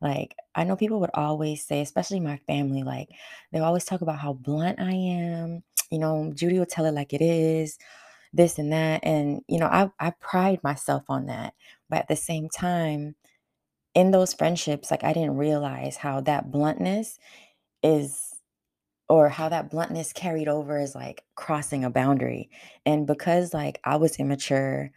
Like, 0.00 0.36
I 0.54 0.64
know 0.64 0.76
people 0.76 1.00
would 1.00 1.10
always 1.14 1.66
say, 1.66 1.80
especially 1.80 2.20
my 2.20 2.38
family, 2.46 2.82
like, 2.84 3.08
they 3.52 3.58
always 3.60 3.84
talk 3.84 4.00
about 4.02 4.18
how 4.20 4.34
blunt 4.34 4.80
I 4.80 4.92
am. 4.92 5.64
You 5.90 5.98
know, 5.98 6.32
Judy 6.34 6.58
will 6.58 6.66
tell 6.66 6.86
it 6.86 6.94
like 6.94 7.12
it 7.12 7.22
is, 7.22 7.78
this 8.32 8.58
and 8.58 8.72
that. 8.72 9.00
And, 9.04 9.42
you 9.48 9.58
know, 9.58 9.66
I, 9.66 9.90
I 10.00 10.10
pride 10.20 10.60
myself 10.64 11.04
on 11.08 11.26
that. 11.26 11.54
But 11.90 12.00
at 12.00 12.08
the 12.08 12.16
same 12.16 12.48
time, 12.50 13.16
in 13.94 14.12
those 14.12 14.34
friendships, 14.34 14.90
like, 14.90 15.04
I 15.04 15.12
didn't 15.12 15.36
realize 15.38 15.96
how 15.96 16.20
that 16.22 16.50
bluntness 16.50 17.18
is 17.82 18.27
or 19.08 19.28
how 19.28 19.48
that 19.48 19.70
bluntness 19.70 20.12
carried 20.12 20.48
over 20.48 20.78
is, 20.80 20.94
like, 20.94 21.24
crossing 21.36 21.84
a 21.84 21.90
boundary, 21.90 22.50
and 22.86 23.06
because, 23.06 23.54
like, 23.54 23.80
I 23.84 23.96
was 23.96 24.16
immature 24.18 24.90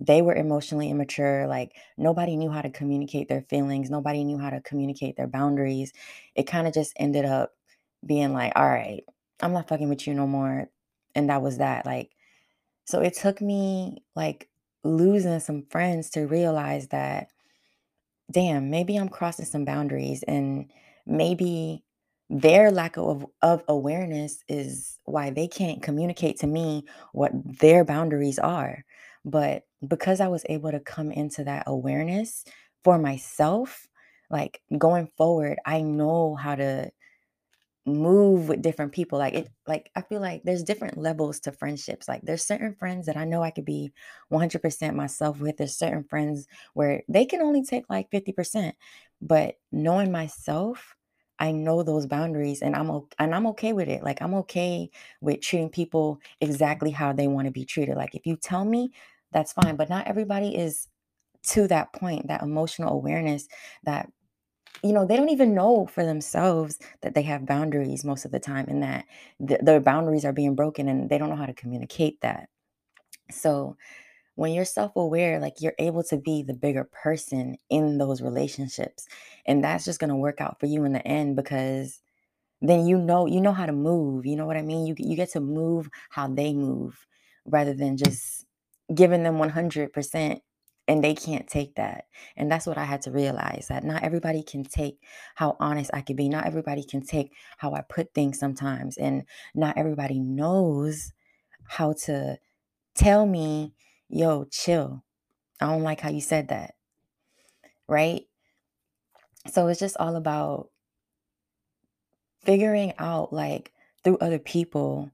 they 0.00 0.22
were 0.22 0.34
emotionally 0.34 0.90
immature. 0.90 1.46
Like 1.46 1.72
nobody 1.96 2.36
knew 2.36 2.50
how 2.50 2.62
to 2.62 2.70
communicate 2.70 3.28
their 3.28 3.42
feelings. 3.48 3.90
Nobody 3.90 4.24
knew 4.24 4.38
how 4.38 4.50
to 4.50 4.60
communicate 4.60 5.16
their 5.16 5.28
boundaries. 5.28 5.92
It 6.34 6.44
kind 6.44 6.66
of 6.66 6.74
just 6.74 6.92
ended 6.96 7.24
up 7.24 7.52
being 8.04 8.32
like, 8.32 8.52
all 8.56 8.68
right, 8.68 9.04
I'm 9.40 9.52
not 9.52 9.68
fucking 9.68 9.88
with 9.88 10.06
you 10.06 10.14
no 10.14 10.26
more. 10.26 10.68
And 11.14 11.30
that 11.30 11.42
was 11.42 11.58
that. 11.58 11.86
Like, 11.86 12.10
so 12.86 13.00
it 13.00 13.14
took 13.14 13.40
me 13.40 14.04
like 14.16 14.48
losing 14.84 15.40
some 15.40 15.64
friends 15.70 16.10
to 16.10 16.22
realize 16.26 16.88
that, 16.88 17.28
damn, 18.30 18.70
maybe 18.70 18.96
I'm 18.96 19.08
crossing 19.08 19.44
some 19.44 19.64
boundaries 19.64 20.22
and 20.24 20.70
maybe 21.06 21.84
their 22.30 22.70
lack 22.70 22.96
of, 22.96 23.26
of 23.42 23.62
awareness 23.68 24.42
is 24.48 24.98
why 25.04 25.30
they 25.30 25.46
can't 25.46 25.82
communicate 25.82 26.40
to 26.40 26.46
me 26.46 26.84
what 27.12 27.32
their 27.34 27.84
boundaries 27.84 28.38
are. 28.38 28.84
But 29.24 29.64
because 29.86 30.20
I 30.20 30.28
was 30.28 30.44
able 30.48 30.70
to 30.70 30.80
come 30.80 31.12
into 31.12 31.44
that 31.44 31.64
awareness 31.66 32.44
for 32.82 32.98
myself, 32.98 33.86
like 34.30 34.60
going 34.76 35.08
forward, 35.16 35.58
I 35.66 35.82
know 35.82 36.34
how 36.34 36.54
to 36.54 36.90
move 37.86 38.48
with 38.48 38.62
different 38.62 38.92
people 38.92 39.18
like 39.18 39.34
it 39.34 39.50
like 39.66 39.90
i 39.94 40.00
feel 40.00 40.18
like 40.18 40.42
there's 40.42 40.62
different 40.62 40.96
levels 40.96 41.38
to 41.38 41.52
friendships 41.52 42.08
like 42.08 42.22
there's 42.22 42.42
certain 42.42 42.74
friends 42.74 43.04
that 43.04 43.16
i 43.16 43.26
know 43.26 43.42
i 43.42 43.50
could 43.50 43.66
be 43.66 43.92
100% 44.32 44.94
myself 44.94 45.38
with 45.38 45.58
there's 45.58 45.76
certain 45.76 46.02
friends 46.02 46.46
where 46.72 47.02
they 47.08 47.26
can 47.26 47.42
only 47.42 47.62
take 47.62 47.84
like 47.90 48.10
50% 48.10 48.72
but 49.20 49.56
knowing 49.70 50.10
myself 50.10 50.94
i 51.38 51.50
know 51.50 51.82
those 51.82 52.06
boundaries 52.06 52.62
and 52.62 52.74
i'm 52.76 52.90
okay 52.90 53.14
and 53.18 53.34
i'm 53.34 53.46
okay 53.46 53.72
with 53.72 53.88
it 53.88 54.02
like 54.02 54.20
i'm 54.22 54.34
okay 54.34 54.90
with 55.20 55.40
treating 55.40 55.70
people 55.70 56.20
exactly 56.40 56.90
how 56.90 57.12
they 57.12 57.28
want 57.28 57.46
to 57.46 57.52
be 57.52 57.64
treated 57.64 57.96
like 57.96 58.14
if 58.14 58.26
you 58.26 58.36
tell 58.36 58.64
me 58.64 58.90
that's 59.32 59.52
fine 59.52 59.76
but 59.76 59.88
not 59.88 60.06
everybody 60.06 60.56
is 60.56 60.88
to 61.42 61.66
that 61.68 61.92
point 61.92 62.26
that 62.28 62.42
emotional 62.42 62.92
awareness 62.92 63.48
that 63.84 64.08
you 64.82 64.92
know, 64.92 65.06
they 65.06 65.16
don't 65.16 65.30
even 65.30 65.54
know 65.54 65.86
for 65.86 66.04
themselves 66.04 66.78
that 67.00 67.14
they 67.14 67.22
have 67.22 67.46
boundaries 67.46 68.04
most 68.04 68.26
of 68.26 68.32
the 68.32 68.38
time 68.38 68.66
and 68.68 68.82
that 68.82 69.06
th- 69.46 69.60
their 69.62 69.80
boundaries 69.80 70.26
are 70.26 70.32
being 70.32 70.54
broken 70.54 70.88
and 70.88 71.08
they 71.08 71.16
don't 71.16 71.30
know 71.30 71.36
how 71.36 71.46
to 71.46 71.54
communicate 71.54 72.20
that. 72.20 72.50
So, 73.30 73.76
when 74.36 74.52
you're 74.52 74.64
self 74.64 74.96
aware, 74.96 75.40
like 75.40 75.60
you're 75.60 75.74
able 75.78 76.02
to 76.04 76.16
be 76.16 76.42
the 76.42 76.54
bigger 76.54 76.84
person 76.84 77.56
in 77.70 77.98
those 77.98 78.22
relationships. 78.22 79.06
And 79.46 79.62
that's 79.64 79.84
just 79.84 80.00
going 80.00 80.10
to 80.10 80.16
work 80.16 80.40
out 80.40 80.60
for 80.60 80.66
you 80.66 80.84
in 80.84 80.92
the 80.92 81.06
end 81.06 81.36
because 81.36 82.00
then 82.60 82.86
you 82.86 82.98
know 82.98 83.26
you 83.26 83.40
know 83.40 83.52
how 83.52 83.66
to 83.66 83.72
move 83.72 84.26
you 84.26 84.36
know 84.36 84.46
what 84.46 84.56
i 84.56 84.62
mean 84.62 84.86
you 84.86 84.94
you 84.98 85.16
get 85.16 85.30
to 85.30 85.40
move 85.40 85.88
how 86.10 86.26
they 86.26 86.52
move 86.52 87.06
rather 87.44 87.74
than 87.74 87.96
just 87.96 88.46
giving 88.94 89.22
them 89.22 89.36
100% 89.38 90.40
and 90.86 91.02
they 91.04 91.14
can't 91.14 91.48
take 91.48 91.74
that 91.76 92.06
and 92.36 92.50
that's 92.50 92.66
what 92.66 92.78
i 92.78 92.84
had 92.84 93.02
to 93.02 93.10
realize 93.10 93.66
that 93.68 93.84
not 93.84 94.02
everybody 94.02 94.42
can 94.42 94.64
take 94.64 94.98
how 95.34 95.56
honest 95.60 95.90
i 95.94 96.00
can 96.00 96.16
be 96.16 96.28
not 96.28 96.46
everybody 96.46 96.84
can 96.84 97.02
take 97.02 97.32
how 97.58 97.72
i 97.74 97.80
put 97.82 98.12
things 98.14 98.38
sometimes 98.38 98.96
and 98.96 99.24
not 99.54 99.76
everybody 99.76 100.20
knows 100.20 101.12
how 101.68 101.92
to 101.92 102.38
tell 102.94 103.26
me 103.26 103.72
yo 104.14 104.44
chill 104.50 105.02
i 105.60 105.66
don't 105.66 105.82
like 105.82 106.00
how 106.00 106.10
you 106.10 106.20
said 106.20 106.48
that 106.48 106.74
right 107.88 108.26
so 109.52 109.66
it's 109.68 109.80
just 109.80 109.96
all 109.98 110.16
about 110.16 110.68
figuring 112.44 112.92
out 112.98 113.32
like 113.32 113.72
through 114.04 114.18
other 114.18 114.38
people 114.38 115.10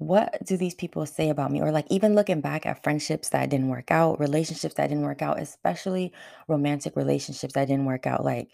what 0.00 0.42
do 0.46 0.56
these 0.56 0.74
people 0.74 1.04
say 1.04 1.28
about 1.28 1.52
me? 1.52 1.60
Or 1.60 1.70
like 1.70 1.84
even 1.90 2.14
looking 2.14 2.40
back 2.40 2.64
at 2.64 2.82
friendships 2.82 3.28
that 3.30 3.50
didn't 3.50 3.68
work 3.68 3.90
out, 3.90 4.18
relationships 4.18 4.74
that 4.76 4.88
didn't 4.88 5.04
work 5.04 5.20
out, 5.20 5.38
especially 5.38 6.10
romantic 6.48 6.96
relationships 6.96 7.52
that 7.52 7.68
didn't 7.68 7.84
work 7.84 8.06
out. 8.06 8.24
Like 8.24 8.48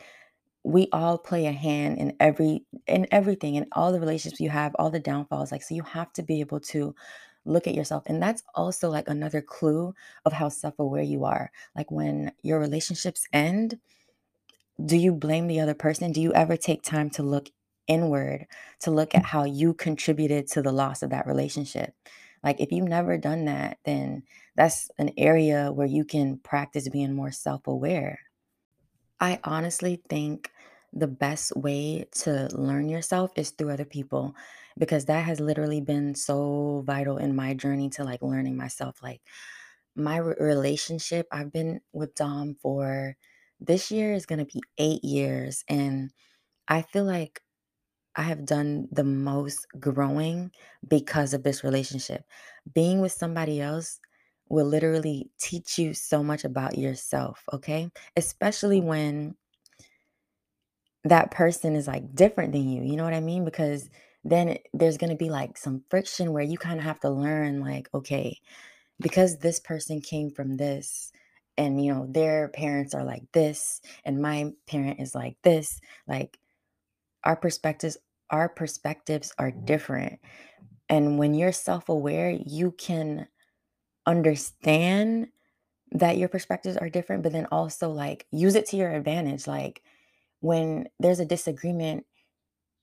we 0.65 0.89
all 0.93 1.19
play 1.19 1.47
a 1.47 1.53
hand 1.53 1.99
in 1.99 2.17
every 2.19 2.65
in 2.89 3.07
everything 3.13 3.55
in 3.55 3.67
all 3.73 3.93
the 3.93 4.01
relationships 4.01 4.41
you 4.41 4.51
have, 4.51 4.75
all 4.77 4.91
the 4.91 4.99
downfalls. 4.99 5.53
Like 5.53 5.63
so 5.63 5.77
you 5.77 5.85
have 5.85 6.13
to 6.15 6.23
be 6.25 6.41
able 6.41 6.59
to 6.61 6.97
look 7.47 7.67
at 7.67 7.75
yourself. 7.75 8.05
And 8.07 8.23
that's 8.23 8.43
also 8.55 8.91
like 8.91 9.09
another 9.09 9.41
clue 9.41 9.95
of 10.25 10.33
how 10.33 10.49
self-aware 10.49 11.03
you 11.03 11.25
are. 11.25 11.51
Like 11.75 11.91
when 11.91 12.33
your 12.43 12.59
relationships 12.59 13.27
end, 13.33 13.79
do 14.85 14.97
you 14.97 15.13
blame 15.13 15.47
the 15.47 15.61
other 15.61 15.75
person? 15.75 16.13
Do 16.13 16.21
you 16.21 16.35
ever 16.35 16.57
take 16.57 16.83
time 16.83 17.09
to 17.11 17.23
look 17.23 17.49
inward, 17.87 18.47
to 18.81 18.91
look 18.91 19.15
at 19.15 19.25
how 19.25 19.45
you 19.45 19.73
contributed 19.73 20.49
to 20.49 20.63
the 20.63 20.73
loss 20.73 21.03
of 21.03 21.11
that 21.11 21.27
relationship? 21.27 21.95
Like, 22.43 22.61
if 22.61 22.71
you've 22.71 22.89
never 22.89 23.17
done 23.17 23.47
that, 23.47 23.79
then 23.85 24.23
that's 24.55 24.91
an 24.99 25.13
area 25.17 25.73
where 25.73 25.87
you 25.87 26.05
can 26.05 26.39
practice 26.39 26.89
being 26.89 27.15
more 27.15 27.33
self 27.33 27.67
aware. 27.67 28.21
I 29.19 29.41
honestly 29.43 30.03
think 30.09 30.51
the 30.93 31.07
best 31.07 31.57
way 31.57 32.07
to 32.13 32.49
learn 32.53 32.89
yourself 32.89 33.33
is 33.37 33.51
through 33.51 33.71
other 33.71 33.85
people 33.85 34.35
because 34.79 35.07
that 35.07 35.25
has 35.25 35.41
literally 35.41 35.81
been 35.81 36.15
so 36.15 36.83
vital 36.87 37.19
in 37.19 37.37
my 37.37 37.55
journey 37.55 37.91
to 37.91 38.05
like 38.05 38.23
learning 38.23 38.57
myself. 38.57 39.03
Like, 39.03 39.23
my 39.97 40.19
re- 40.19 40.35
relationship, 40.39 41.27
I've 41.33 41.53
been 41.53 41.81
with 41.93 42.15
Dom 42.15 42.57
for 42.61 43.17
this 43.61 43.91
year 43.91 44.13
is 44.13 44.27
going 44.27 44.39
to 44.41 44.45
be 44.45 44.63
eight 44.79 45.03
years. 45.05 45.65
And 45.69 46.11
I 46.69 46.83
feel 46.83 47.05
like 47.05 47.43
I 48.17 48.23
have 48.23 48.47
done 48.47 48.89
the 48.91 49.05
most 49.05 49.67
growing 49.79 50.51
because 50.87 51.35
of 51.35 51.43
this 51.43 51.63
relationship. 51.65 52.25
Being 52.75 53.01
with 53.01 53.13
somebody 53.13 53.61
else 53.61 54.01
will 54.49 54.67
literally 54.67 55.31
teach 55.41 55.79
you 55.79 55.95
so 55.95 56.23
much 56.23 56.45
about 56.45 56.79
yourself, 56.79 57.45
okay? 57.53 57.91
Especially 58.17 58.81
when 58.81 59.37
that 61.05 61.31
person 61.31 61.77
is 61.77 61.87
like 61.87 62.15
different 62.15 62.53
than 62.53 62.69
you. 62.69 62.83
You 62.83 62.97
know 62.97 63.05
what 63.05 63.15
I 63.15 63.21
mean? 63.21 63.45
Because 63.45 63.89
then 64.31 64.59
there's 64.75 64.99
going 64.99 65.11
to 65.11 65.17
be 65.17 65.31
like 65.31 65.57
some 65.57 65.85
friction 65.91 66.33
where 66.33 66.43
you 66.43 66.59
kind 66.59 66.79
of 66.79 66.85
have 66.85 67.01
to 67.01 67.11
learn, 67.11 67.61
like, 67.61 67.89
okay, 67.95 68.39
because 69.01 69.39
this 69.39 69.61
person 69.61 70.01
came 70.01 70.31
from 70.31 70.57
this 70.57 71.13
and 71.59 71.83
you 71.85 71.93
know 71.93 72.07
their 72.11 72.49
parents 72.49 72.95
are 72.95 73.05
like 73.05 73.25
this 73.33 73.81
and 74.05 74.21
my 74.21 74.53
parent 74.67 75.01
is 75.01 75.15
like 75.15 75.37
this 75.43 75.81
like 76.07 76.39
our 77.25 77.37
perspectives 77.37 77.97
our 78.31 78.49
perspectives 78.49 79.33
are 79.39 79.51
different. 79.53 80.19
And 80.89 81.19
when 81.19 81.35
you're 81.35 81.53
self-aware 81.53 82.31
you 82.31 82.73
can 82.73 83.29
understand 84.07 85.29
that 85.93 86.19
your 86.19 86.29
perspectives 86.29 86.77
are 86.77 86.91
different 86.91 87.23
but 87.23 87.33
then 87.33 87.47
also 87.53 87.91
like 87.91 88.27
use 88.31 88.55
it 88.55 88.67
to 88.67 88.77
your 88.77 88.91
advantage 88.93 89.47
like 89.47 89.83
when 90.41 90.89
there's 91.01 91.21
a 91.21 91.25
disagreement 91.25 92.05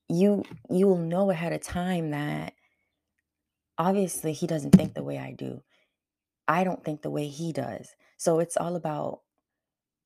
you 0.09 0.43
you 0.69 0.87
will 0.87 0.97
know 0.97 1.31
ahead 1.31 1.53
of 1.53 1.61
time 1.61 2.11
that 2.11 2.53
obviously 3.77 4.33
he 4.33 4.47
doesn't 4.47 4.71
think 4.71 4.93
the 4.93 5.03
way 5.03 5.17
I 5.17 5.31
do 5.31 5.61
I 6.47 6.63
don't 6.63 6.83
think 6.83 7.01
the 7.01 7.09
way 7.09 7.27
he 7.27 7.53
does 7.53 7.89
so 8.17 8.39
it's 8.39 8.57
all 8.57 8.75
about 8.75 9.21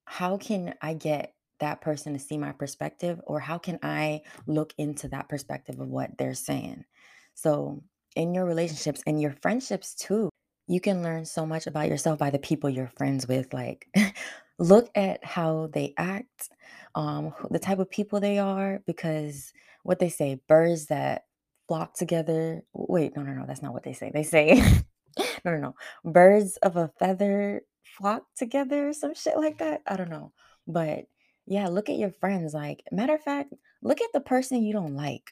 how 0.05 0.37
can 0.37 0.73
I 0.81 0.93
get 0.93 1.33
that 1.59 1.81
person 1.81 2.13
to 2.13 2.19
see 2.19 2.37
my 2.37 2.51
perspective 2.51 3.19
or 3.25 3.39
how 3.39 3.57
can 3.57 3.79
I 3.83 4.21
look 4.45 4.73
into 4.77 5.09
that 5.09 5.27
perspective 5.29 5.79
of 5.79 5.89
what 5.89 6.17
they're 6.17 6.33
saying? 6.33 6.85
So, 7.33 7.83
in 8.15 8.33
your 8.33 8.45
relationships 8.45 9.03
and 9.05 9.21
your 9.21 9.35
friendships 9.41 9.93
too, 9.93 10.29
you 10.67 10.79
can 10.79 11.03
learn 11.03 11.25
so 11.25 11.45
much 11.45 11.67
about 11.67 11.89
yourself 11.89 12.17
by 12.17 12.29
the 12.29 12.39
people 12.39 12.69
you're 12.69 12.91
friends 12.97 13.27
with. 13.27 13.53
Like, 13.53 13.87
look 14.59 14.89
at 14.95 15.23
how 15.23 15.69
they 15.73 15.93
act, 15.97 16.49
um, 16.95 17.33
the 17.51 17.59
type 17.59 17.79
of 17.79 17.89
people 17.89 18.19
they 18.19 18.39
are, 18.39 18.81
because 18.87 19.53
what 19.83 19.99
they 19.99 20.09
say, 20.09 20.41
birds 20.47 20.87
that 20.87 21.23
flock 21.67 21.93
together. 21.95 22.63
Wait, 22.73 23.15
no, 23.15 23.23
no, 23.23 23.33
no, 23.33 23.45
that's 23.45 23.61
not 23.61 23.73
what 23.73 23.83
they 23.83 23.93
say. 23.93 24.11
They 24.13 24.23
say, 24.23 24.55
no, 25.45 25.51
no, 25.51 25.57
no, 25.57 25.75
birds 26.11 26.57
of 26.57 26.77
a 26.77 26.91
feather 26.99 27.61
flock 27.83 28.23
together, 28.35 28.93
some 28.93 29.13
shit 29.13 29.37
like 29.37 29.59
that. 29.59 29.81
I 29.87 29.97
don't 29.97 30.09
know. 30.09 30.33
But 30.67 31.05
yeah, 31.45 31.67
look 31.67 31.89
at 31.89 31.97
your 31.97 32.11
friends. 32.11 32.53
Like, 32.53 32.83
matter 32.91 33.15
of 33.15 33.21
fact, 33.21 33.53
look 33.81 34.01
at 34.01 34.11
the 34.13 34.21
person 34.21 34.63
you 34.63 34.73
don't 34.73 34.95
like. 34.95 35.31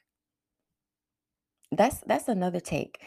That's 1.72 1.98
that's 2.08 2.28
another 2.28 2.60
take. 2.60 3.00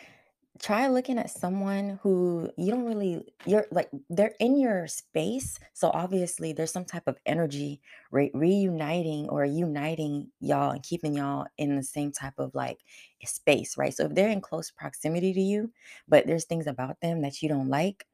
Try 0.61 0.88
looking 0.88 1.19
at 1.19 1.31
someone 1.31 2.00
who 2.03 2.50
you 2.57 2.71
don't 2.73 2.85
really 2.85 3.25
you're 3.47 3.67
like 3.71 3.91
they're 4.11 4.35
in 4.41 4.59
your 4.59 4.88
space, 4.88 5.59
so 5.73 5.91
obviously 5.95 6.53
there's 6.53 6.73
some 6.73 6.85
type 6.85 7.05
of 7.07 7.19
energy 7.27 7.81
re- 8.11 8.33
reuniting 8.35 9.29
or 9.29 9.45
uniting 9.45 10.33
y'all 10.41 10.71
and 10.73 10.83
keeping 10.83 11.15
y'all 11.15 11.47
in 11.59 11.77
the 11.77 11.83
same 11.83 12.11
type 12.11 12.35
of 12.38 12.55
like 12.55 12.81
space, 13.25 13.77
right? 13.79 13.95
So 13.95 14.07
if 14.07 14.15
they're 14.15 14.31
in 14.31 14.41
close 14.41 14.71
proximity 14.71 15.33
to 15.33 15.41
you, 15.41 15.73
but 16.09 16.27
there's 16.27 16.45
things 16.45 16.67
about 16.67 17.00
them 17.00 17.23
that 17.23 17.41
you 17.41 17.49
don't 17.49 17.69
like, 17.69 18.05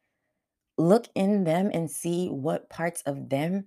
look 0.79 1.07
in 1.15 1.45
them 1.45 1.71
and 1.73 1.91
see 1.91 2.29
what 2.29 2.69
parts 2.71 3.03
of 3.07 3.29
them 3.31 3.67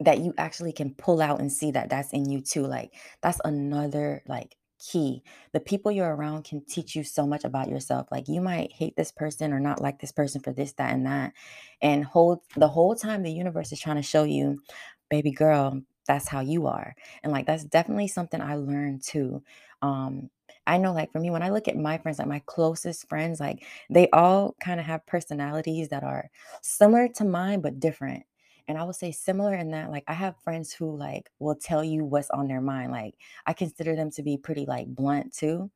that 0.00 0.18
you 0.20 0.34
actually 0.38 0.72
can 0.72 0.94
pull 0.94 1.22
out 1.22 1.40
and 1.40 1.52
see 1.52 1.70
that 1.70 1.90
that's 1.90 2.12
in 2.12 2.28
you 2.30 2.40
too. 2.40 2.66
Like 2.66 2.94
that's 3.22 3.40
another 3.44 4.22
like 4.26 4.56
key. 4.82 5.22
The 5.52 5.60
people 5.60 5.92
you're 5.92 6.14
around 6.14 6.44
can 6.44 6.64
teach 6.64 6.96
you 6.96 7.04
so 7.04 7.26
much 7.26 7.44
about 7.44 7.68
yourself. 7.68 8.08
Like 8.10 8.28
you 8.28 8.40
might 8.40 8.72
hate 8.72 8.96
this 8.96 9.12
person 9.12 9.52
or 9.52 9.60
not 9.60 9.80
like 9.80 10.00
this 10.00 10.12
person 10.12 10.40
for 10.40 10.52
this, 10.52 10.72
that, 10.74 10.92
and 10.92 11.06
that. 11.06 11.32
And 11.80 12.04
hold 12.04 12.40
the 12.56 12.68
whole 12.68 12.94
time 12.94 13.22
the 13.22 13.32
universe 13.32 13.72
is 13.72 13.80
trying 13.80 13.96
to 13.96 14.02
show 14.02 14.24
you, 14.24 14.60
baby 15.10 15.30
girl, 15.30 15.80
that's 16.06 16.28
how 16.28 16.40
you 16.40 16.66
are. 16.66 16.94
And 17.22 17.32
like 17.32 17.46
that's 17.46 17.64
definitely 17.64 18.08
something 18.08 18.40
I 18.40 18.56
learned 18.56 19.02
too. 19.04 19.42
Um, 19.82 20.30
I 20.66 20.78
know 20.78 20.92
like 20.92 21.12
for 21.12 21.20
me, 21.20 21.30
when 21.30 21.42
I 21.42 21.50
look 21.50 21.68
at 21.68 21.76
my 21.76 21.98
friends, 21.98 22.18
like 22.18 22.28
my 22.28 22.42
closest 22.46 23.08
friends, 23.08 23.40
like 23.40 23.64
they 23.90 24.08
all 24.10 24.54
kind 24.60 24.80
of 24.80 24.86
have 24.86 25.06
personalities 25.06 25.88
that 25.88 26.04
are 26.04 26.30
similar 26.62 27.08
to 27.16 27.24
mine, 27.24 27.60
but 27.60 27.80
different. 27.80 28.24
And 28.68 28.78
I 28.78 28.84
would 28.84 28.96
say 28.96 29.12
similar 29.12 29.54
in 29.54 29.70
that, 29.72 29.90
like, 29.90 30.04
I 30.06 30.14
have 30.14 30.36
friends 30.42 30.72
who 30.72 30.96
like 30.96 31.30
will 31.38 31.54
tell 31.56 31.84
you 31.84 32.04
what's 32.04 32.30
on 32.30 32.48
their 32.48 32.60
mind. 32.60 32.92
Like, 32.92 33.14
I 33.46 33.52
consider 33.52 33.96
them 33.96 34.10
to 34.12 34.22
be 34.22 34.36
pretty 34.36 34.66
like 34.66 34.88
blunt 34.88 35.32
too. 35.32 35.70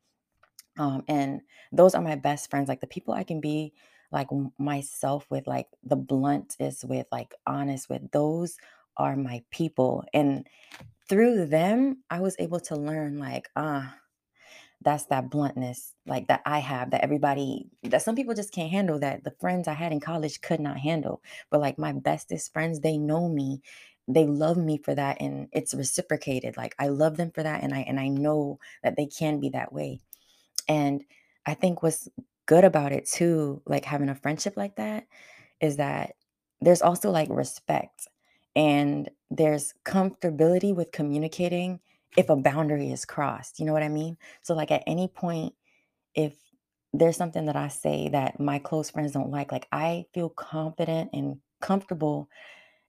Um, 0.79 1.05
and 1.09 1.41
those 1.73 1.95
are 1.95 2.03
my 2.03 2.17
best 2.17 2.51
friends. 2.51 2.69
Like 2.69 2.81
the 2.81 2.87
people 2.87 3.15
I 3.15 3.25
can 3.25 3.41
be 3.41 3.73
like 4.13 4.29
myself 4.59 5.27
with, 5.31 5.47
like 5.47 5.69
the 5.83 5.97
blunt 5.97 6.57
is 6.61 6.85
with, 6.85 7.07
like 7.11 7.35
honest 7.47 7.89
with. 7.89 8.11
Those 8.11 8.57
are 8.97 9.17
my 9.17 9.43
people. 9.51 10.05
And 10.15 10.47
through 11.09 11.47
them, 11.47 12.03
I 12.11 12.21
was 12.21 12.37
able 12.39 12.61
to 12.61 12.77
learn 12.77 13.19
like, 13.19 13.49
ah, 13.57 13.95
that's 14.83 15.07
that 15.07 15.31
bluntness 15.31 15.95
like 16.07 16.29
that 16.29 16.43
I 16.47 16.59
have 16.61 16.91
that 16.91 17.03
everybody 17.03 17.69
that 17.83 18.03
some 18.03 18.15
people 18.15 18.35
just 18.35 18.53
can't 18.53 18.71
handle 18.71 18.99
that 19.01 19.25
the 19.25 19.35
friends 19.41 19.69
I 19.69 19.73
had 19.73 19.93
in 19.93 20.01
college 20.01 20.41
could 20.41 20.61
not 20.61 20.79
handle. 20.79 21.23
But 21.51 21.61
like 21.61 21.79
my 21.79 21.93
bestest 21.93 22.53
friends, 22.53 22.81
they 22.81 22.99
know 22.99 23.29
me. 23.29 23.63
They 24.07 24.27
love 24.27 24.57
me 24.57 24.79
for 24.79 24.95
that 24.95 25.21
and 25.21 25.49
it's 25.53 25.75
reciprocated. 25.75 26.57
Like 26.57 26.75
I 26.79 26.89
love 26.89 27.17
them 27.17 27.33
for 27.33 27.43
that 27.43 27.63
and 27.63 27.75
I 27.75 27.81
and 27.81 27.99
I 27.99 28.09
know 28.09 28.59
that 28.83 28.97
they 28.97 29.07
can 29.07 29.41
be 29.41 29.49
that 29.51 29.73
way. 29.73 30.01
And 30.69 31.05
I 31.47 31.55
think 31.55 31.83
what's 31.83 32.09
good 32.47 32.65
about 32.65 32.93
it 32.93 33.07
too, 33.07 33.63
like 33.67 33.85
having 33.85 34.09
a 34.09 34.15
friendship 34.15 34.57
like 34.57 34.77
that, 34.77 35.07
is 35.61 35.77
that 35.77 36.15
there's 36.61 36.83
also 36.83 37.11
like 37.11 37.29
respect 37.31 38.09
and 38.55 39.11
there's 39.31 39.75
comfortability 39.85 40.75
with 40.75 40.93
communicating 40.93 41.81
if 42.17 42.29
a 42.29 42.37
boundary 42.37 42.91
is 42.91 43.05
crossed. 43.05 43.59
You 43.59 43.67
know 43.67 43.73
what 43.73 43.83
I 43.83 43.89
mean? 43.89 44.17
So, 44.43 44.55
like, 44.55 44.71
at 44.71 44.85
any 44.87 45.09
point, 45.09 45.55
if 46.15 46.35
there's 46.93 47.17
something 47.17 47.47
that 47.47 47.57
I 47.57 47.69
say 47.69 48.09
that 48.11 48.41
my 48.41 48.59
close 48.59 48.91
friends 48.91 49.13
don't 49.13 49.31
like, 49.31 49.53
like, 49.53 49.69
I 49.73 50.07
feel 50.15 50.29
confident 50.31 51.11
and 51.13 51.39
comfortable 51.61 52.29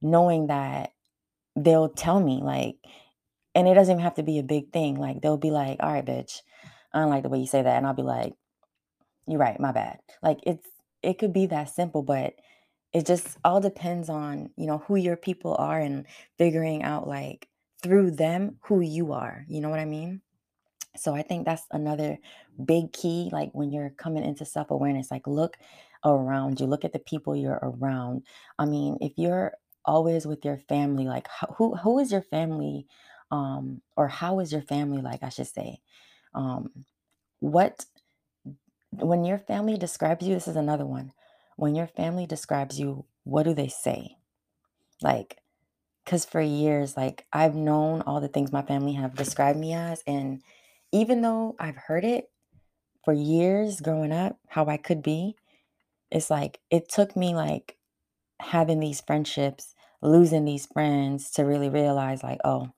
knowing 0.01 0.47
that 0.47 0.91
they'll 1.55 1.89
tell 1.89 2.19
me, 2.19 2.41
like, 2.41 2.77
and 3.55 3.67
it 3.67 3.73
doesn't 3.73 3.93
even 3.93 4.03
have 4.03 4.15
to 4.15 4.23
be 4.23 4.39
a 4.39 4.43
big 4.43 4.71
thing. 4.71 4.95
Like, 4.95 5.21
they'll 5.21 5.37
be 5.37 5.51
like, 5.51 5.77
all 5.81 5.91
right, 5.91 6.05
bitch, 6.05 6.41
I 6.93 6.99
don't 6.99 7.09
like 7.09 7.23
the 7.23 7.29
way 7.29 7.39
you 7.39 7.47
say 7.47 7.61
that. 7.61 7.77
And 7.77 7.87
I'll 7.87 7.93
be 7.93 8.03
like, 8.03 8.33
you're 9.27 9.39
right, 9.39 9.59
my 9.59 9.71
bad. 9.71 9.99
Like 10.23 10.39
it's 10.43 10.67
it 11.03 11.19
could 11.19 11.33
be 11.33 11.45
that 11.47 11.69
simple, 11.69 12.01
but 12.01 12.33
it 12.93 13.05
just 13.05 13.37
all 13.43 13.59
depends 13.61 14.09
on, 14.09 14.49
you 14.55 14.65
know, 14.65 14.79
who 14.79 14.95
your 14.95 15.17
people 15.17 15.55
are 15.59 15.79
and 15.79 16.05
figuring 16.37 16.81
out 16.83 17.07
like 17.07 17.47
through 17.87 18.11
them 18.11 18.57
who 18.63 18.81
you 18.81 19.13
are. 19.13 19.45
You 19.47 19.61
know 19.61 19.69
what 19.69 19.79
I 19.79 19.85
mean? 19.85 20.21
So 20.97 21.15
I 21.15 21.21
think 21.21 21.45
that's 21.45 21.63
another 21.71 22.17
big 22.65 22.91
key 22.91 23.29
like 23.31 23.51
when 23.53 23.71
you're 23.71 23.91
coming 23.91 24.25
into 24.25 24.43
self-awareness, 24.43 25.09
like 25.09 25.25
look 25.25 25.57
around 26.03 26.59
you, 26.59 26.65
look 26.65 26.83
at 26.83 26.91
the 26.91 26.99
people 26.99 27.33
you're 27.35 27.59
around. 27.61 28.23
I 28.59 28.65
mean, 28.65 28.97
if 28.99 29.13
you're 29.15 29.53
always 29.85 30.25
with 30.25 30.43
your 30.43 30.57
family, 30.67 31.05
like 31.05 31.27
who 31.57 31.75
who 31.75 31.99
is 31.99 32.11
your 32.11 32.23
family 32.23 32.87
um 33.31 33.81
or 33.95 34.09
how 34.09 34.39
is 34.39 34.51
your 34.51 34.63
family 34.63 35.01
like, 35.01 35.23
I 35.23 35.29
should 35.29 35.47
say? 35.47 35.79
Um 36.33 36.69
what 37.39 37.85
when 38.91 39.23
your 39.23 39.37
family 39.37 39.77
describes 39.77 40.27
you, 40.27 40.33
this 40.33 40.47
is 40.47 40.55
another 40.57 40.85
one. 40.85 41.13
When 41.55 41.73
your 41.75 41.87
family 41.87 42.25
describes 42.25 42.79
you, 42.79 43.05
what 43.23 43.43
do 43.43 43.53
they 43.53 43.67
say? 43.69 44.17
Like, 45.01 45.37
because 46.07 46.23
for 46.23 46.39
years, 46.39 46.95
like, 46.95 47.25
I've 47.33 47.53
known 47.53 48.01
all 48.03 48.21
the 48.21 48.29
things 48.29 48.53
my 48.53 48.61
family 48.61 48.93
have 48.93 49.13
described 49.13 49.59
me 49.59 49.73
as. 49.73 50.01
And 50.07 50.41
even 50.93 51.21
though 51.21 51.57
I've 51.59 51.75
heard 51.75 52.05
it 52.05 52.31
for 53.03 53.11
years 53.13 53.81
growing 53.81 54.13
up, 54.13 54.37
how 54.47 54.67
I 54.67 54.77
could 54.77 55.03
be, 55.03 55.35
it's 56.09 56.29
like, 56.29 56.61
it 56.71 56.87
took 56.87 57.17
me 57.17 57.35
like 57.35 57.75
having 58.39 58.79
these 58.79 59.01
friendships, 59.01 59.75
losing 60.01 60.45
these 60.45 60.65
friends 60.67 61.29
to 61.31 61.43
really 61.43 61.67
realize, 61.67 62.23
like, 62.23 62.39
oh, 62.45 62.69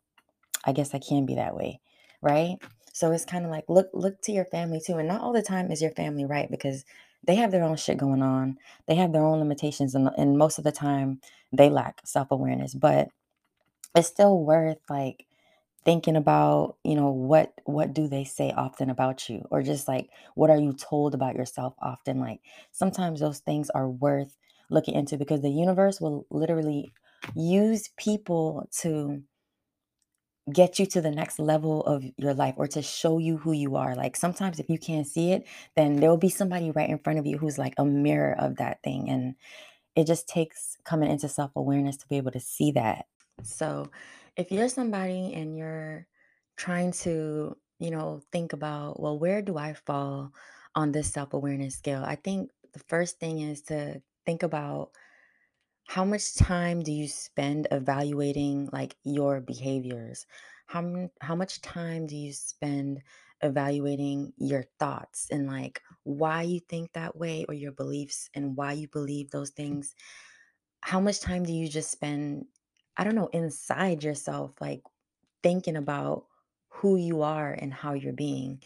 I 0.66 0.72
guess 0.72 0.96
I 0.96 1.00
can 1.00 1.28
be 1.28 1.36
that 1.36 1.56
way, 1.56 1.82
right? 2.24 2.58
So 2.94 3.12
it's 3.12 3.26
kind 3.26 3.46
of 3.46 3.52
like 3.52 3.66
look 3.70 3.90
look 3.94 4.20
to 4.24 4.32
your 4.32 4.46
family 4.46 4.82
too, 4.84 4.98
and 4.98 5.08
not 5.08 5.22
all 5.22 5.34
the 5.34 5.44
time 5.44 5.72
is 5.72 5.84
your 5.84 5.92
family 5.92 6.26
right 6.26 6.50
because 6.50 6.84
they 7.24 7.36
have 7.36 7.52
their 7.52 7.64
own 7.64 7.78
shit 7.78 7.98
going 7.98 8.24
on. 8.24 8.58
They 8.88 8.96
have 8.96 9.14
their 9.14 9.24
own 9.24 9.38
limitations, 9.38 9.94
and, 9.94 10.10
and 10.18 10.38
most 10.38 10.58
of 10.58 10.64
the 10.64 10.72
time 10.72 11.22
they 11.54 11.70
lack 11.70 12.02
self 12.06 12.32
awareness. 12.32 12.74
But 12.74 13.10
it's 13.96 14.08
still 14.10 14.40
worth 14.44 14.80
like 14.90 15.26
thinking 15.86 16.16
about 16.18 16.78
you 16.84 16.96
know 16.96 17.12
what 17.12 17.54
what 17.66 17.94
do 17.94 18.08
they 18.08 18.24
say 18.26 18.52
often 18.52 18.90
about 18.90 19.30
you 19.30 19.46
or 19.52 19.64
just 19.64 19.88
like 19.88 20.10
what 20.36 20.50
are 20.50 20.60
you 20.60 20.74
told 20.74 21.14
about 21.16 21.36
yourself 21.36 21.74
often 21.82 22.20
like 22.20 22.42
sometimes 22.72 23.20
those 23.22 23.40
things 23.40 23.70
are 23.72 23.90
worth 23.90 24.38
looking 24.70 24.96
into 24.96 25.18
because 25.18 25.42
the 25.42 25.50
universe 25.52 26.02
will 26.02 26.26
literally 26.32 26.94
use 27.36 27.90
people 27.98 28.68
to 28.82 29.22
get 30.54 30.80
you 30.80 30.86
to 30.88 31.02
the 31.02 31.12
next 31.12 31.40
level 31.40 31.84
of 31.84 32.04
your 32.18 32.34
life 32.34 32.56
or 32.58 32.68
to 32.68 32.82
show 32.82 33.20
you 33.20 33.38
who 33.38 33.52
you 33.54 33.76
are. 33.76 33.96
Like 33.96 34.16
sometimes 34.16 34.60
if 34.60 34.70
you 34.70 34.80
can't 34.80 35.08
see 35.08 35.32
it, 35.34 35.48
then 35.76 35.98
there 35.98 36.10
will 36.10 36.18
be 36.18 36.30
somebody 36.30 36.72
right 36.72 36.90
in 36.90 37.00
front 37.00 37.20
of 37.20 37.26
you 37.26 37.38
who's 37.38 37.58
like 37.58 37.76
a 37.78 37.86
mirror 37.86 38.36
of 38.40 38.58
that 38.58 38.84
thing. 38.84 39.10
And 39.10 39.36
it 39.96 40.08
just 40.08 40.28
takes 40.30 40.78
coming 40.86 41.12
into 41.12 41.30
self 41.30 41.52
awareness 41.56 41.98
to 42.00 42.08
be 42.08 42.18
able 42.18 42.32
to 42.32 42.40
see 42.42 42.72
that. 42.74 43.06
So 43.44 43.92
if 44.36 44.52
you're 44.52 44.70
somebody 44.70 45.34
and 45.34 45.58
you're 45.58 46.08
trying 46.58 46.92
to, 47.04 47.58
you 47.80 47.92
know, 47.92 48.22
think 48.32 48.54
about, 48.54 49.00
well, 49.00 49.18
where 49.20 49.42
do 49.42 49.58
I 49.58 49.74
fall 49.74 50.34
on 50.76 50.92
this 50.92 51.12
self 51.12 51.34
awareness 51.34 51.76
scale? 51.76 52.04
I 52.06 52.16
think 52.16 52.52
the 52.74 52.80
first 52.80 53.20
thing 53.20 53.40
is 53.40 53.62
to 53.64 54.02
think 54.26 54.44
about 54.44 54.92
how 55.88 56.06
much 56.06 56.36
time 56.36 56.82
do 56.82 56.92
you 56.92 57.08
spend 57.08 57.68
evaluating 57.72 58.70
like 58.72 58.96
your 59.04 59.42
behaviors? 59.42 60.26
How 60.68 61.10
how 61.22 61.36
much 61.36 61.62
time 61.62 62.06
do 62.08 62.16
you 62.16 62.32
spend 62.34 63.02
evaluating 63.42 64.34
your 64.38 64.64
thoughts 64.80 65.30
and 65.32 65.48
like 65.48 65.82
why 66.04 66.44
you 66.44 66.60
think 66.60 66.94
that 66.94 67.16
way 67.18 67.46
or 67.48 67.54
your 67.56 67.72
beliefs 67.72 68.30
and 68.36 68.56
why 68.56 68.74
you 68.74 68.88
believe 68.88 69.32
those 69.32 69.50
things? 69.52 69.96
How 70.82 71.00
much 71.00 71.20
time 71.22 71.44
do 71.44 71.54
you 71.54 71.68
just 71.70 71.92
spend 71.92 72.48
I 73.00 73.06
don't 73.06 73.16
know 73.16 73.30
inside 73.34 74.04
yourself 74.04 74.54
like 74.62 74.84
thinking 75.44 75.78
about 75.78 76.28
who 76.70 76.98
you 76.98 77.24
are 77.24 77.54
and 77.54 77.74
how 77.74 77.94
you're 77.96 78.14
being? 78.14 78.64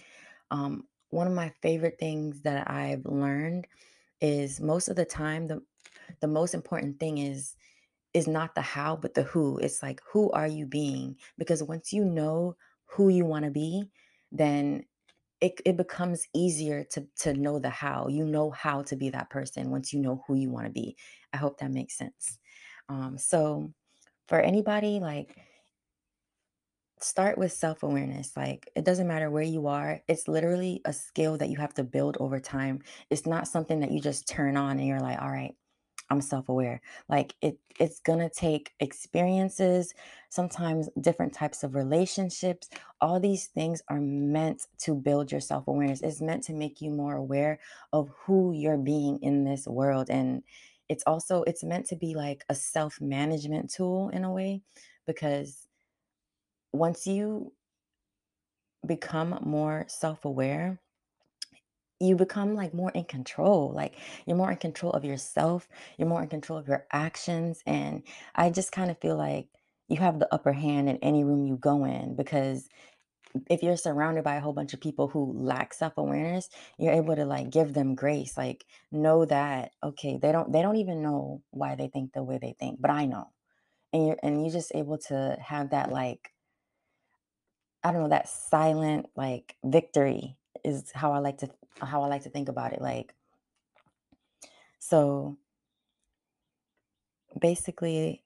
Um 0.52 0.88
one 1.12 1.28
of 1.28 1.34
my 1.34 1.50
favorite 1.62 1.98
things 2.00 2.42
that 2.44 2.70
I've 2.70 3.06
learned 3.06 3.68
is 4.22 4.62
most 4.62 4.90
of 4.90 4.96
the 4.98 5.06
time 5.06 5.48
the 5.48 5.62
the 6.22 6.28
most 6.28 6.54
important 6.54 7.00
thing 7.00 7.20
is 7.20 7.56
is 8.14 8.28
not 8.28 8.56
the 8.56 8.62
how 8.62 8.96
but 8.96 9.14
the 9.16 9.24
who. 9.24 9.58
It's 9.60 9.84
like 9.84 10.02
who 10.12 10.32
are 10.32 10.48
you 10.48 10.66
being? 10.68 11.18
Because 11.38 11.64
once 11.64 11.94
you 11.94 12.06
know 12.06 12.58
who 12.86 13.10
you 13.10 13.26
want 13.26 13.46
to 13.46 13.52
be 13.52 13.92
then 14.32 14.86
it, 15.42 15.62
it 15.66 15.78
becomes 15.78 16.28
easier 16.34 16.84
to 16.86 17.08
to 17.18 17.34
know 17.34 17.60
the 17.60 17.70
how. 17.70 18.08
You 18.08 18.26
know 18.26 18.52
how 18.52 18.84
to 18.84 18.96
be 18.96 19.10
that 19.12 19.30
person 19.30 19.72
once 19.72 19.94
you 19.94 20.00
know 20.00 20.24
who 20.28 20.36
you 20.36 20.50
want 20.52 20.68
to 20.68 20.72
be. 20.74 20.98
I 21.34 21.38
hope 21.38 21.60
that 21.60 21.72
makes 21.72 21.98
sense. 21.98 22.40
Um 22.90 23.18
so 23.18 23.74
for 24.28 24.40
anybody 24.40 25.00
like 25.00 25.36
start 27.00 27.38
with 27.38 27.52
self-awareness 27.52 28.38
like 28.38 28.70
it 28.76 28.86
doesn't 28.86 29.08
matter 29.08 29.30
where 29.30 29.44
you 29.44 29.68
are 29.68 30.02
it's 30.08 30.28
literally 30.28 30.82
a 30.86 30.94
skill 30.94 31.38
that 31.38 31.50
you 31.50 31.58
have 31.58 31.74
to 31.74 31.84
build 31.84 32.16
over 32.20 32.40
time 32.40 32.80
it's 33.10 33.26
not 33.26 33.48
something 33.48 33.82
that 33.82 33.92
you 33.92 34.00
just 34.00 34.28
turn 34.28 34.56
on 34.56 34.80
and 34.80 34.88
you're 34.88 35.02
like 35.02 35.22
all 35.22 35.32
right 35.32 35.56
I'm 36.10 36.22
self-aware. 36.22 36.82
Like 37.10 37.36
it 37.42 37.58
it's 37.80 38.00
going 38.00 38.20
to 38.20 38.30
take 38.30 38.72
experiences, 38.80 39.94
sometimes 40.30 40.90
different 41.02 41.34
types 41.34 41.64
of 41.64 41.76
relationships. 41.76 42.70
All 43.02 43.20
these 43.20 43.48
things 43.48 43.82
are 43.90 44.00
meant 44.00 44.68
to 44.80 44.96
build 44.96 45.32
your 45.32 45.42
self-awareness. 45.42 46.02
It's 46.02 46.22
meant 46.22 46.44
to 46.46 46.54
make 46.54 46.82
you 46.82 46.92
more 46.92 47.16
aware 47.16 47.60
of 47.92 48.10
who 48.26 48.54
you're 48.54 48.78
being 48.78 49.20
in 49.24 49.44
this 49.44 49.68
world 49.68 50.10
and 50.10 50.44
it's 50.90 51.04
also 51.08 51.44
it's 51.44 51.64
meant 51.64 51.88
to 51.88 51.96
be 51.96 52.16
like 52.16 52.44
a 52.50 52.56
self-management 52.56 53.72
tool 53.72 54.10
in 54.10 54.24
a 54.24 54.32
way 54.32 54.62
because 55.08 55.68
once 56.72 57.08
you 57.08 57.54
become 58.86 59.40
more 59.44 59.86
self-aware, 59.88 60.80
you 62.00 62.16
become 62.16 62.54
like 62.54 62.74
more 62.74 62.92
in 62.92 63.06
control 63.06 63.72
like 63.74 63.96
you're 64.26 64.36
more 64.38 64.52
in 64.52 64.58
control 64.58 64.92
of 64.92 65.06
yourself 65.06 65.68
you're 65.98 66.08
more 66.08 66.22
in 66.22 66.28
control 66.28 66.60
of 66.60 66.68
your 66.68 66.86
actions 66.92 67.62
and 67.66 68.04
i 68.36 68.50
just 68.50 68.72
kind 68.72 68.92
of 68.92 68.98
feel 69.00 69.16
like 69.16 69.48
you 69.88 69.98
have 69.98 70.20
the 70.20 70.34
upper 70.34 70.52
hand 70.52 70.90
in 70.90 70.98
any 70.98 71.24
room 71.24 71.46
you 71.46 71.56
go 71.56 71.86
in 71.86 72.16
because 72.16 72.68
if 73.50 73.64
you're 73.64 73.78
surrounded 73.78 74.24
by 74.24 74.36
a 74.36 74.40
whole 74.42 74.54
bunch 74.54 74.74
of 74.74 74.82
people 74.82 75.08
who 75.08 75.34
lack 75.36 75.74
self-awareness 75.74 76.50
you're 76.78 76.94
able 76.94 77.16
to 77.16 77.26
like 77.26 77.50
give 77.50 77.74
them 77.74 77.96
grace 77.96 78.38
like 78.38 78.66
know 78.92 79.26
that 79.26 79.72
okay 79.84 80.18
they 80.18 80.32
don't 80.32 80.52
they 80.52 80.62
don't 80.62 80.78
even 80.78 81.02
know 81.02 81.42
why 81.52 81.76
they 81.76 81.88
think 81.88 82.14
the 82.14 82.24
way 82.24 82.38
they 82.38 82.56
think 82.60 82.80
but 82.82 82.92
i 82.92 83.06
know. 83.06 83.28
And 83.92 84.08
you're 84.08 84.18
and 84.24 84.42
you're 84.42 84.54
just 84.54 84.72
able 84.76 84.98
to 85.10 85.38
have 85.42 85.72
that 85.72 85.92
like 85.92 86.32
i 87.84 87.92
don't 87.92 88.02
know 88.04 88.10
that 88.10 88.30
silent 88.30 89.08
like 89.16 89.56
victory 89.64 90.38
is 90.64 90.92
how 90.94 91.14
i 91.14 91.20
like 91.20 91.40
to 91.40 91.50
how 91.80 92.04
i 92.04 92.08
like 92.08 92.24
to 92.24 92.30
think 92.30 92.50
about 92.50 92.74
it 92.74 92.82
like 92.82 93.14
so 94.80 95.38
basically 97.40 98.23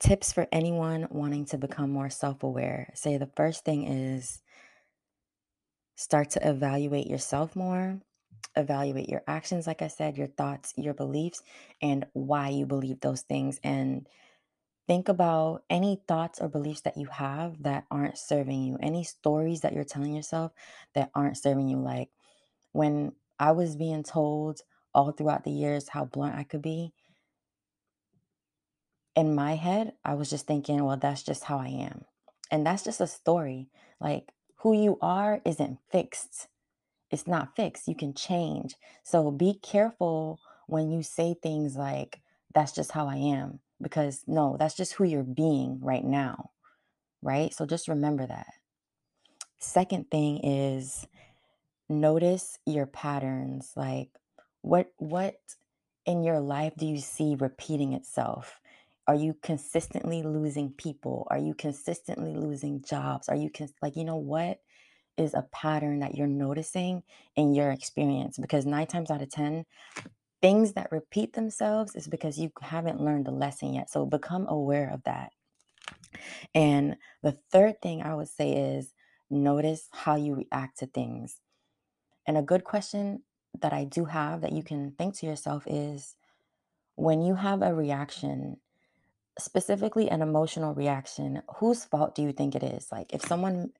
tips 0.00 0.32
for 0.32 0.48
anyone 0.50 1.06
wanting 1.10 1.44
to 1.46 1.58
become 1.58 1.90
more 1.90 2.10
self-aware. 2.10 2.90
Say 2.94 3.18
the 3.18 3.30
first 3.36 3.64
thing 3.64 3.84
is 3.86 4.42
start 6.00 6.30
to 6.30 6.48
evaluate 6.48 7.06
yourself 7.06 7.54
more 7.54 8.00
evaluate 8.56 9.08
your 9.08 9.22
actions 9.28 9.66
like 9.66 9.82
i 9.82 9.86
said 9.86 10.16
your 10.16 10.26
thoughts 10.26 10.72
your 10.76 10.94
beliefs 10.94 11.42
and 11.82 12.06
why 12.14 12.48
you 12.48 12.64
believe 12.64 12.98
those 13.00 13.20
things 13.20 13.60
and 13.62 14.08
think 14.88 15.08
about 15.08 15.62
any 15.68 16.00
thoughts 16.08 16.40
or 16.40 16.48
beliefs 16.48 16.80
that 16.80 16.96
you 16.96 17.06
have 17.06 17.62
that 17.62 17.84
aren't 17.90 18.16
serving 18.16 18.62
you 18.62 18.78
any 18.80 19.04
stories 19.04 19.60
that 19.60 19.74
you're 19.74 19.84
telling 19.84 20.14
yourself 20.14 20.52
that 20.94 21.10
aren't 21.14 21.36
serving 21.36 21.68
you 21.68 21.76
like 21.76 22.08
when 22.72 23.12
i 23.38 23.52
was 23.52 23.76
being 23.76 24.02
told 24.02 24.62
all 24.94 25.12
throughout 25.12 25.44
the 25.44 25.50
years 25.52 25.88
how 25.88 26.04
blunt 26.06 26.34
i 26.34 26.44
could 26.44 26.62
be 26.62 26.92
in 29.16 29.34
my 29.34 29.56
head, 29.56 29.92
I 30.04 30.14
was 30.14 30.30
just 30.30 30.46
thinking, 30.46 30.84
well, 30.84 30.96
that's 30.96 31.22
just 31.22 31.44
how 31.44 31.58
I 31.58 31.68
am. 31.68 32.04
And 32.50 32.66
that's 32.66 32.84
just 32.84 33.00
a 33.00 33.06
story. 33.06 33.68
Like 34.00 34.32
who 34.56 34.72
you 34.74 34.98
are 35.00 35.40
isn't 35.44 35.78
fixed. 35.90 36.48
It's 37.10 37.26
not 37.26 37.56
fixed. 37.56 37.88
You 37.88 37.94
can 37.94 38.14
change. 38.14 38.76
So 39.02 39.30
be 39.30 39.58
careful 39.62 40.38
when 40.66 40.90
you 40.90 41.02
say 41.02 41.34
things 41.34 41.76
like, 41.76 42.20
that's 42.54 42.72
just 42.72 42.92
how 42.92 43.08
I 43.08 43.16
am. 43.16 43.60
Because 43.82 44.22
no, 44.26 44.56
that's 44.58 44.76
just 44.76 44.94
who 44.94 45.04
you're 45.04 45.22
being 45.22 45.80
right 45.80 46.04
now. 46.04 46.50
Right. 47.22 47.52
So 47.52 47.66
just 47.66 47.88
remember 47.88 48.26
that. 48.26 48.46
Second 49.58 50.10
thing 50.10 50.40
is 50.44 51.06
notice 51.88 52.58
your 52.64 52.86
patterns. 52.86 53.72
Like 53.76 54.10
what, 54.62 54.92
what 54.98 55.36
in 56.06 56.22
your 56.22 56.40
life 56.40 56.74
do 56.78 56.86
you 56.86 56.98
see 56.98 57.36
repeating 57.38 57.92
itself? 57.92 58.59
Are 59.10 59.16
you 59.16 59.34
consistently 59.42 60.22
losing 60.22 60.70
people? 60.70 61.26
Are 61.32 61.38
you 61.38 61.52
consistently 61.52 62.32
losing 62.36 62.80
jobs? 62.80 63.28
Are 63.28 63.34
you 63.34 63.50
cons- 63.50 63.74
like, 63.82 63.96
you 63.96 64.04
know 64.04 64.14
what 64.14 64.60
is 65.16 65.34
a 65.34 65.48
pattern 65.50 65.98
that 65.98 66.14
you're 66.14 66.28
noticing 66.28 67.02
in 67.34 67.52
your 67.52 67.72
experience? 67.72 68.38
Because 68.38 68.66
nine 68.66 68.86
times 68.86 69.10
out 69.10 69.20
of 69.20 69.28
10, 69.28 69.64
things 70.40 70.74
that 70.74 70.92
repeat 70.92 71.32
themselves 71.32 71.96
is 71.96 72.06
because 72.06 72.38
you 72.38 72.52
haven't 72.62 73.00
learned 73.00 73.24
the 73.26 73.32
lesson 73.32 73.74
yet. 73.74 73.90
So 73.90 74.06
become 74.06 74.46
aware 74.46 74.88
of 74.94 75.02
that. 75.02 75.32
And 76.54 76.94
the 77.20 77.36
third 77.50 77.82
thing 77.82 78.02
I 78.02 78.14
would 78.14 78.28
say 78.28 78.52
is 78.52 78.94
notice 79.28 79.88
how 79.90 80.14
you 80.14 80.36
react 80.36 80.78
to 80.78 80.86
things. 80.86 81.40
And 82.28 82.38
a 82.38 82.42
good 82.42 82.62
question 82.62 83.24
that 83.60 83.72
I 83.72 83.82
do 83.82 84.04
have 84.04 84.42
that 84.42 84.52
you 84.52 84.62
can 84.62 84.92
think 84.92 85.16
to 85.16 85.26
yourself 85.26 85.64
is 85.66 86.14
when 86.94 87.22
you 87.22 87.34
have 87.34 87.62
a 87.62 87.74
reaction, 87.74 88.58
specifically 89.44 90.10
an 90.10 90.22
emotional 90.22 90.74
reaction, 90.74 91.42
whose 91.56 91.84
fault 91.84 92.14
do 92.14 92.22
you 92.22 92.32
think 92.32 92.54
it 92.54 92.62
is? 92.62 92.88
Like 92.90 93.12
if 93.12 93.22
someone 93.22 93.70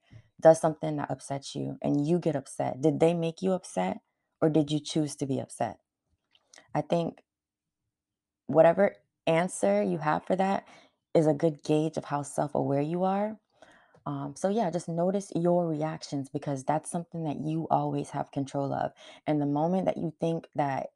does 0.41 0.59
something 0.59 0.97
that 0.97 1.11
upsets 1.11 1.55
you 1.55 1.77
and 1.81 2.05
you 2.05 2.19
get 2.19 2.35
upset, 2.35 2.81
did 2.81 2.99
they 2.99 3.13
make 3.13 3.41
you 3.41 3.53
upset 3.53 3.99
or 4.41 4.49
did 4.49 4.71
you 4.71 4.79
choose 4.79 5.15
to 5.17 5.25
be 5.25 5.39
upset? 5.39 5.77
I 6.73 6.81
think 6.81 7.21
whatever 8.47 8.95
answer 9.27 9.81
you 9.81 9.97
have 9.99 10.25
for 10.25 10.35
that 10.35 10.67
is 11.13 11.27
a 11.27 11.33
good 11.33 11.63
gauge 11.63 11.97
of 11.97 12.05
how 12.05 12.23
self 12.23 12.55
aware 12.55 12.81
you 12.81 13.03
are. 13.03 13.37
Um, 14.05 14.33
so, 14.35 14.49
yeah, 14.49 14.71
just 14.71 14.89
notice 14.89 15.31
your 15.35 15.67
reactions 15.67 16.27
because 16.29 16.63
that's 16.63 16.89
something 16.89 17.23
that 17.25 17.39
you 17.39 17.67
always 17.69 18.09
have 18.11 18.31
control 18.31 18.73
of. 18.73 18.91
And 19.27 19.39
the 19.39 19.45
moment 19.45 19.85
that 19.85 19.97
you 19.97 20.13
think 20.19 20.47
that 20.55 20.87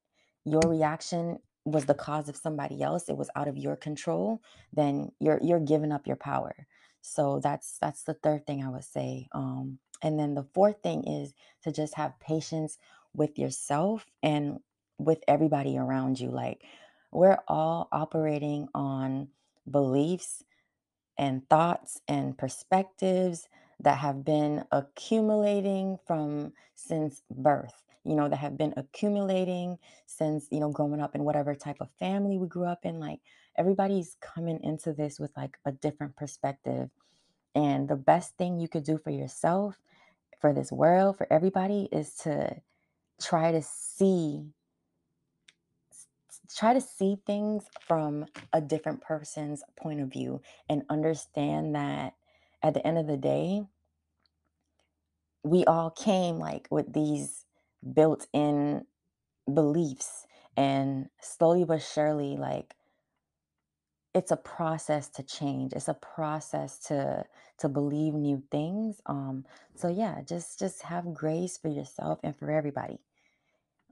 your 0.44 0.62
reaction 0.62 1.40
was 1.66 1.86
the 1.86 1.96
cause 1.96 2.30
of 2.30 2.38
somebody 2.38 2.84
else, 2.84 3.10
it 3.10 3.18
was 3.18 3.32
out 3.36 3.48
of 3.50 3.58
your 3.58 3.78
control, 3.78 4.42
then 4.74 5.12
you're 5.20 5.40
you're 5.44 5.62
giving 5.62 5.94
up 5.94 6.08
your 6.08 6.18
power. 6.18 6.68
So 7.02 7.42
that's 7.44 7.78
that's 7.80 8.04
the 8.04 8.16
third 8.16 8.48
thing 8.48 8.64
I 8.64 8.70
would 8.70 8.86
say. 8.86 9.28
Um, 9.34 9.80
and 10.04 10.20
then 10.20 10.36
the 10.36 10.48
fourth 10.54 10.82
thing 10.84 11.06
is 11.08 11.34
to 11.64 11.72
just 11.72 11.96
have 11.96 12.20
patience 12.20 12.78
with 13.16 13.40
yourself 13.40 14.06
and 14.24 14.60
with 15.00 15.20
everybody 15.28 15.78
around 15.78 16.20
you. 16.20 16.32
Like 16.32 16.64
we're 17.12 17.40
all 17.48 17.90
operating 17.94 18.70
on 18.76 19.30
beliefs 19.70 20.44
and 21.18 21.48
thoughts 21.50 22.02
and 22.10 22.38
perspectives 22.38 23.50
that 23.82 24.00
have 24.00 24.26
been 24.26 24.66
accumulating 24.72 26.00
from 26.08 26.54
since 26.76 27.24
birth 27.32 27.85
you 28.06 28.16
know 28.16 28.30
that 28.30 28.38
have 28.38 28.58
been 28.58 28.74
accumulating 28.78 29.78
since 30.06 30.48
you 30.52 30.60
know 30.60 30.72
growing 30.72 31.02
up 31.02 31.16
in 31.16 31.24
whatever 31.24 31.56
type 31.56 31.78
of 31.82 31.90
family 32.00 32.38
we 32.38 32.48
grew 32.48 32.66
up 32.66 32.86
in 32.86 33.00
like 33.00 33.20
everybody's 33.58 34.18
coming 34.22 34.60
into 34.64 34.94
this 34.94 35.20
with 35.20 35.32
like 35.38 35.58
a 35.66 35.72
different 35.72 36.16
perspective. 36.16 36.90
And 37.54 37.88
the 37.88 37.96
best 37.96 38.38
thing 38.38 38.60
you 38.60 38.68
could 38.68 38.84
do 38.84 38.98
for 38.98 39.12
yourself 39.12 39.80
for 40.42 40.54
this 40.54 40.72
world 40.72 41.18
for 41.18 41.32
everybody 41.32 41.88
is 41.92 42.16
to 42.24 42.56
try 43.22 43.52
to 43.52 43.62
see 43.62 44.44
try 46.56 46.74
to 46.74 46.82
see 46.82 47.18
things 47.26 47.66
from 47.88 48.26
a 48.54 48.62
different 48.62 49.02
person's 49.02 49.64
point 49.76 50.00
of 50.00 50.12
view 50.12 50.42
and 50.70 50.84
understand 50.90 51.76
that 51.76 52.14
at 52.62 52.74
the 52.74 52.86
end 52.86 52.98
of 52.98 53.08
the 53.08 53.18
day, 53.18 53.64
we 55.44 55.66
all 55.66 55.90
came 55.90 56.38
like 56.38 56.68
with 56.70 56.92
these 56.94 57.45
built 57.94 58.28
in 58.34 58.86
beliefs 59.54 60.26
and 60.58 61.10
slowly 61.22 61.64
but 61.64 61.82
surely 61.82 62.38
like 62.38 62.76
it's 64.14 64.32
a 64.32 64.38
process 64.38 65.10
to 65.10 65.24
change 65.24 65.74
it's 65.74 65.88
a 65.88 65.94
process 65.94 66.80
to 66.80 67.24
to 67.60 67.70
believe 67.70 68.14
new 68.14 68.42
things 68.52 69.02
um 69.06 69.46
so 69.76 69.88
yeah 69.88 70.22
just 70.28 70.58
just 70.60 70.82
have 70.84 71.14
grace 71.14 71.58
for 71.58 71.70
yourself 71.70 72.20
and 72.24 72.36
for 72.36 72.50
everybody 72.52 73.00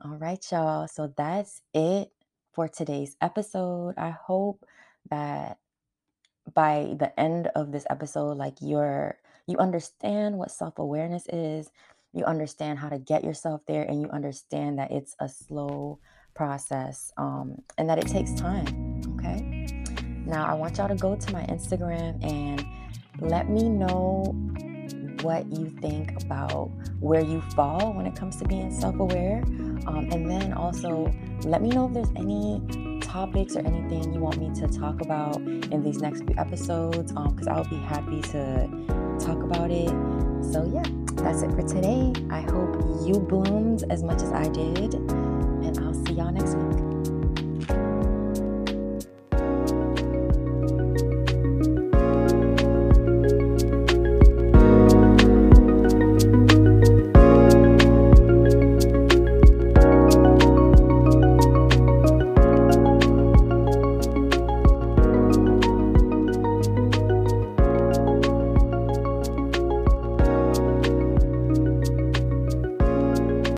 all 0.03 0.15
right 0.15 0.45
y'all 0.51 0.87
so 0.87 1.13
that's 1.15 1.61
it 1.73 2.11
for 2.53 2.67
today's 2.67 3.17
episode. 3.19 3.95
I 3.97 4.11
hope 4.11 4.65
that 5.09 5.57
by 6.53 6.95
the 6.99 7.17
end 7.19 7.49
of 7.55 7.71
this 7.71 7.85
episode 7.89 8.37
like 8.37 8.55
you're 8.61 9.17
you 9.47 9.57
understand 9.57 10.37
what 10.37 10.51
self-awareness 10.51 11.27
is, 11.27 11.69
you 12.13 12.23
understand 12.25 12.79
how 12.79 12.89
to 12.89 12.99
get 12.99 13.23
yourself 13.23 13.61
there 13.67 13.83
and 13.83 14.01
you 14.01 14.09
understand 14.09 14.79
that 14.79 14.91
it's 14.91 15.15
a 15.19 15.27
slow 15.27 15.99
process 16.35 17.11
um, 17.17 17.61
and 17.77 17.89
that 17.89 17.97
it 17.97 18.07
takes 18.07 18.33
time, 18.33 19.01
okay? 19.15 19.67
Now, 20.25 20.45
I 20.45 20.53
want 20.53 20.77
y'all 20.77 20.87
to 20.87 20.95
go 20.95 21.15
to 21.15 21.33
my 21.33 21.43
Instagram 21.45 22.23
and 22.23 22.65
let 23.19 23.49
me 23.49 23.67
know 23.67 24.23
what 25.21 25.45
you 25.51 25.69
think 25.81 26.21
about 26.23 26.69
where 26.99 27.23
you 27.23 27.41
fall 27.55 27.93
when 27.93 28.05
it 28.05 28.15
comes 28.15 28.35
to 28.37 28.45
being 28.45 28.71
self 28.71 28.99
aware. 28.99 29.43
Um, 29.85 30.09
and 30.11 30.29
then 30.29 30.53
also 30.53 31.13
let 31.43 31.61
me 31.61 31.69
know 31.69 31.87
if 31.87 31.93
there's 31.93 32.11
any 32.15 32.61
topics 33.01 33.55
or 33.55 33.59
anything 33.59 34.13
you 34.13 34.19
want 34.19 34.37
me 34.37 34.49
to 34.61 34.67
talk 34.67 35.01
about 35.01 35.37
in 35.37 35.83
these 35.83 35.99
next 35.99 36.23
few 36.23 36.35
episodes 36.37 37.11
because 37.11 37.47
um, 37.47 37.53
I'll 37.53 37.63
be 37.65 37.75
happy 37.77 38.21
to 38.21 38.67
talk 39.19 39.41
about 39.43 39.71
it. 39.71 39.89
So, 40.51 40.69
yeah, 40.73 41.02
that's 41.23 41.41
it 41.41 41.51
for 41.51 41.63
today. 41.63 42.11
I 42.29 42.41
hope 42.41 42.75
you 43.05 43.19
bloomed 43.19 43.85
as 43.89 44.03
much 44.03 44.21
as 44.21 44.31
I 44.31 44.43
did, 44.49 44.95
and 44.95 45.77
I'll 45.79 45.93
see 46.05 46.13
y'all 46.13 46.31
next 46.31 46.55
week. 46.55 46.62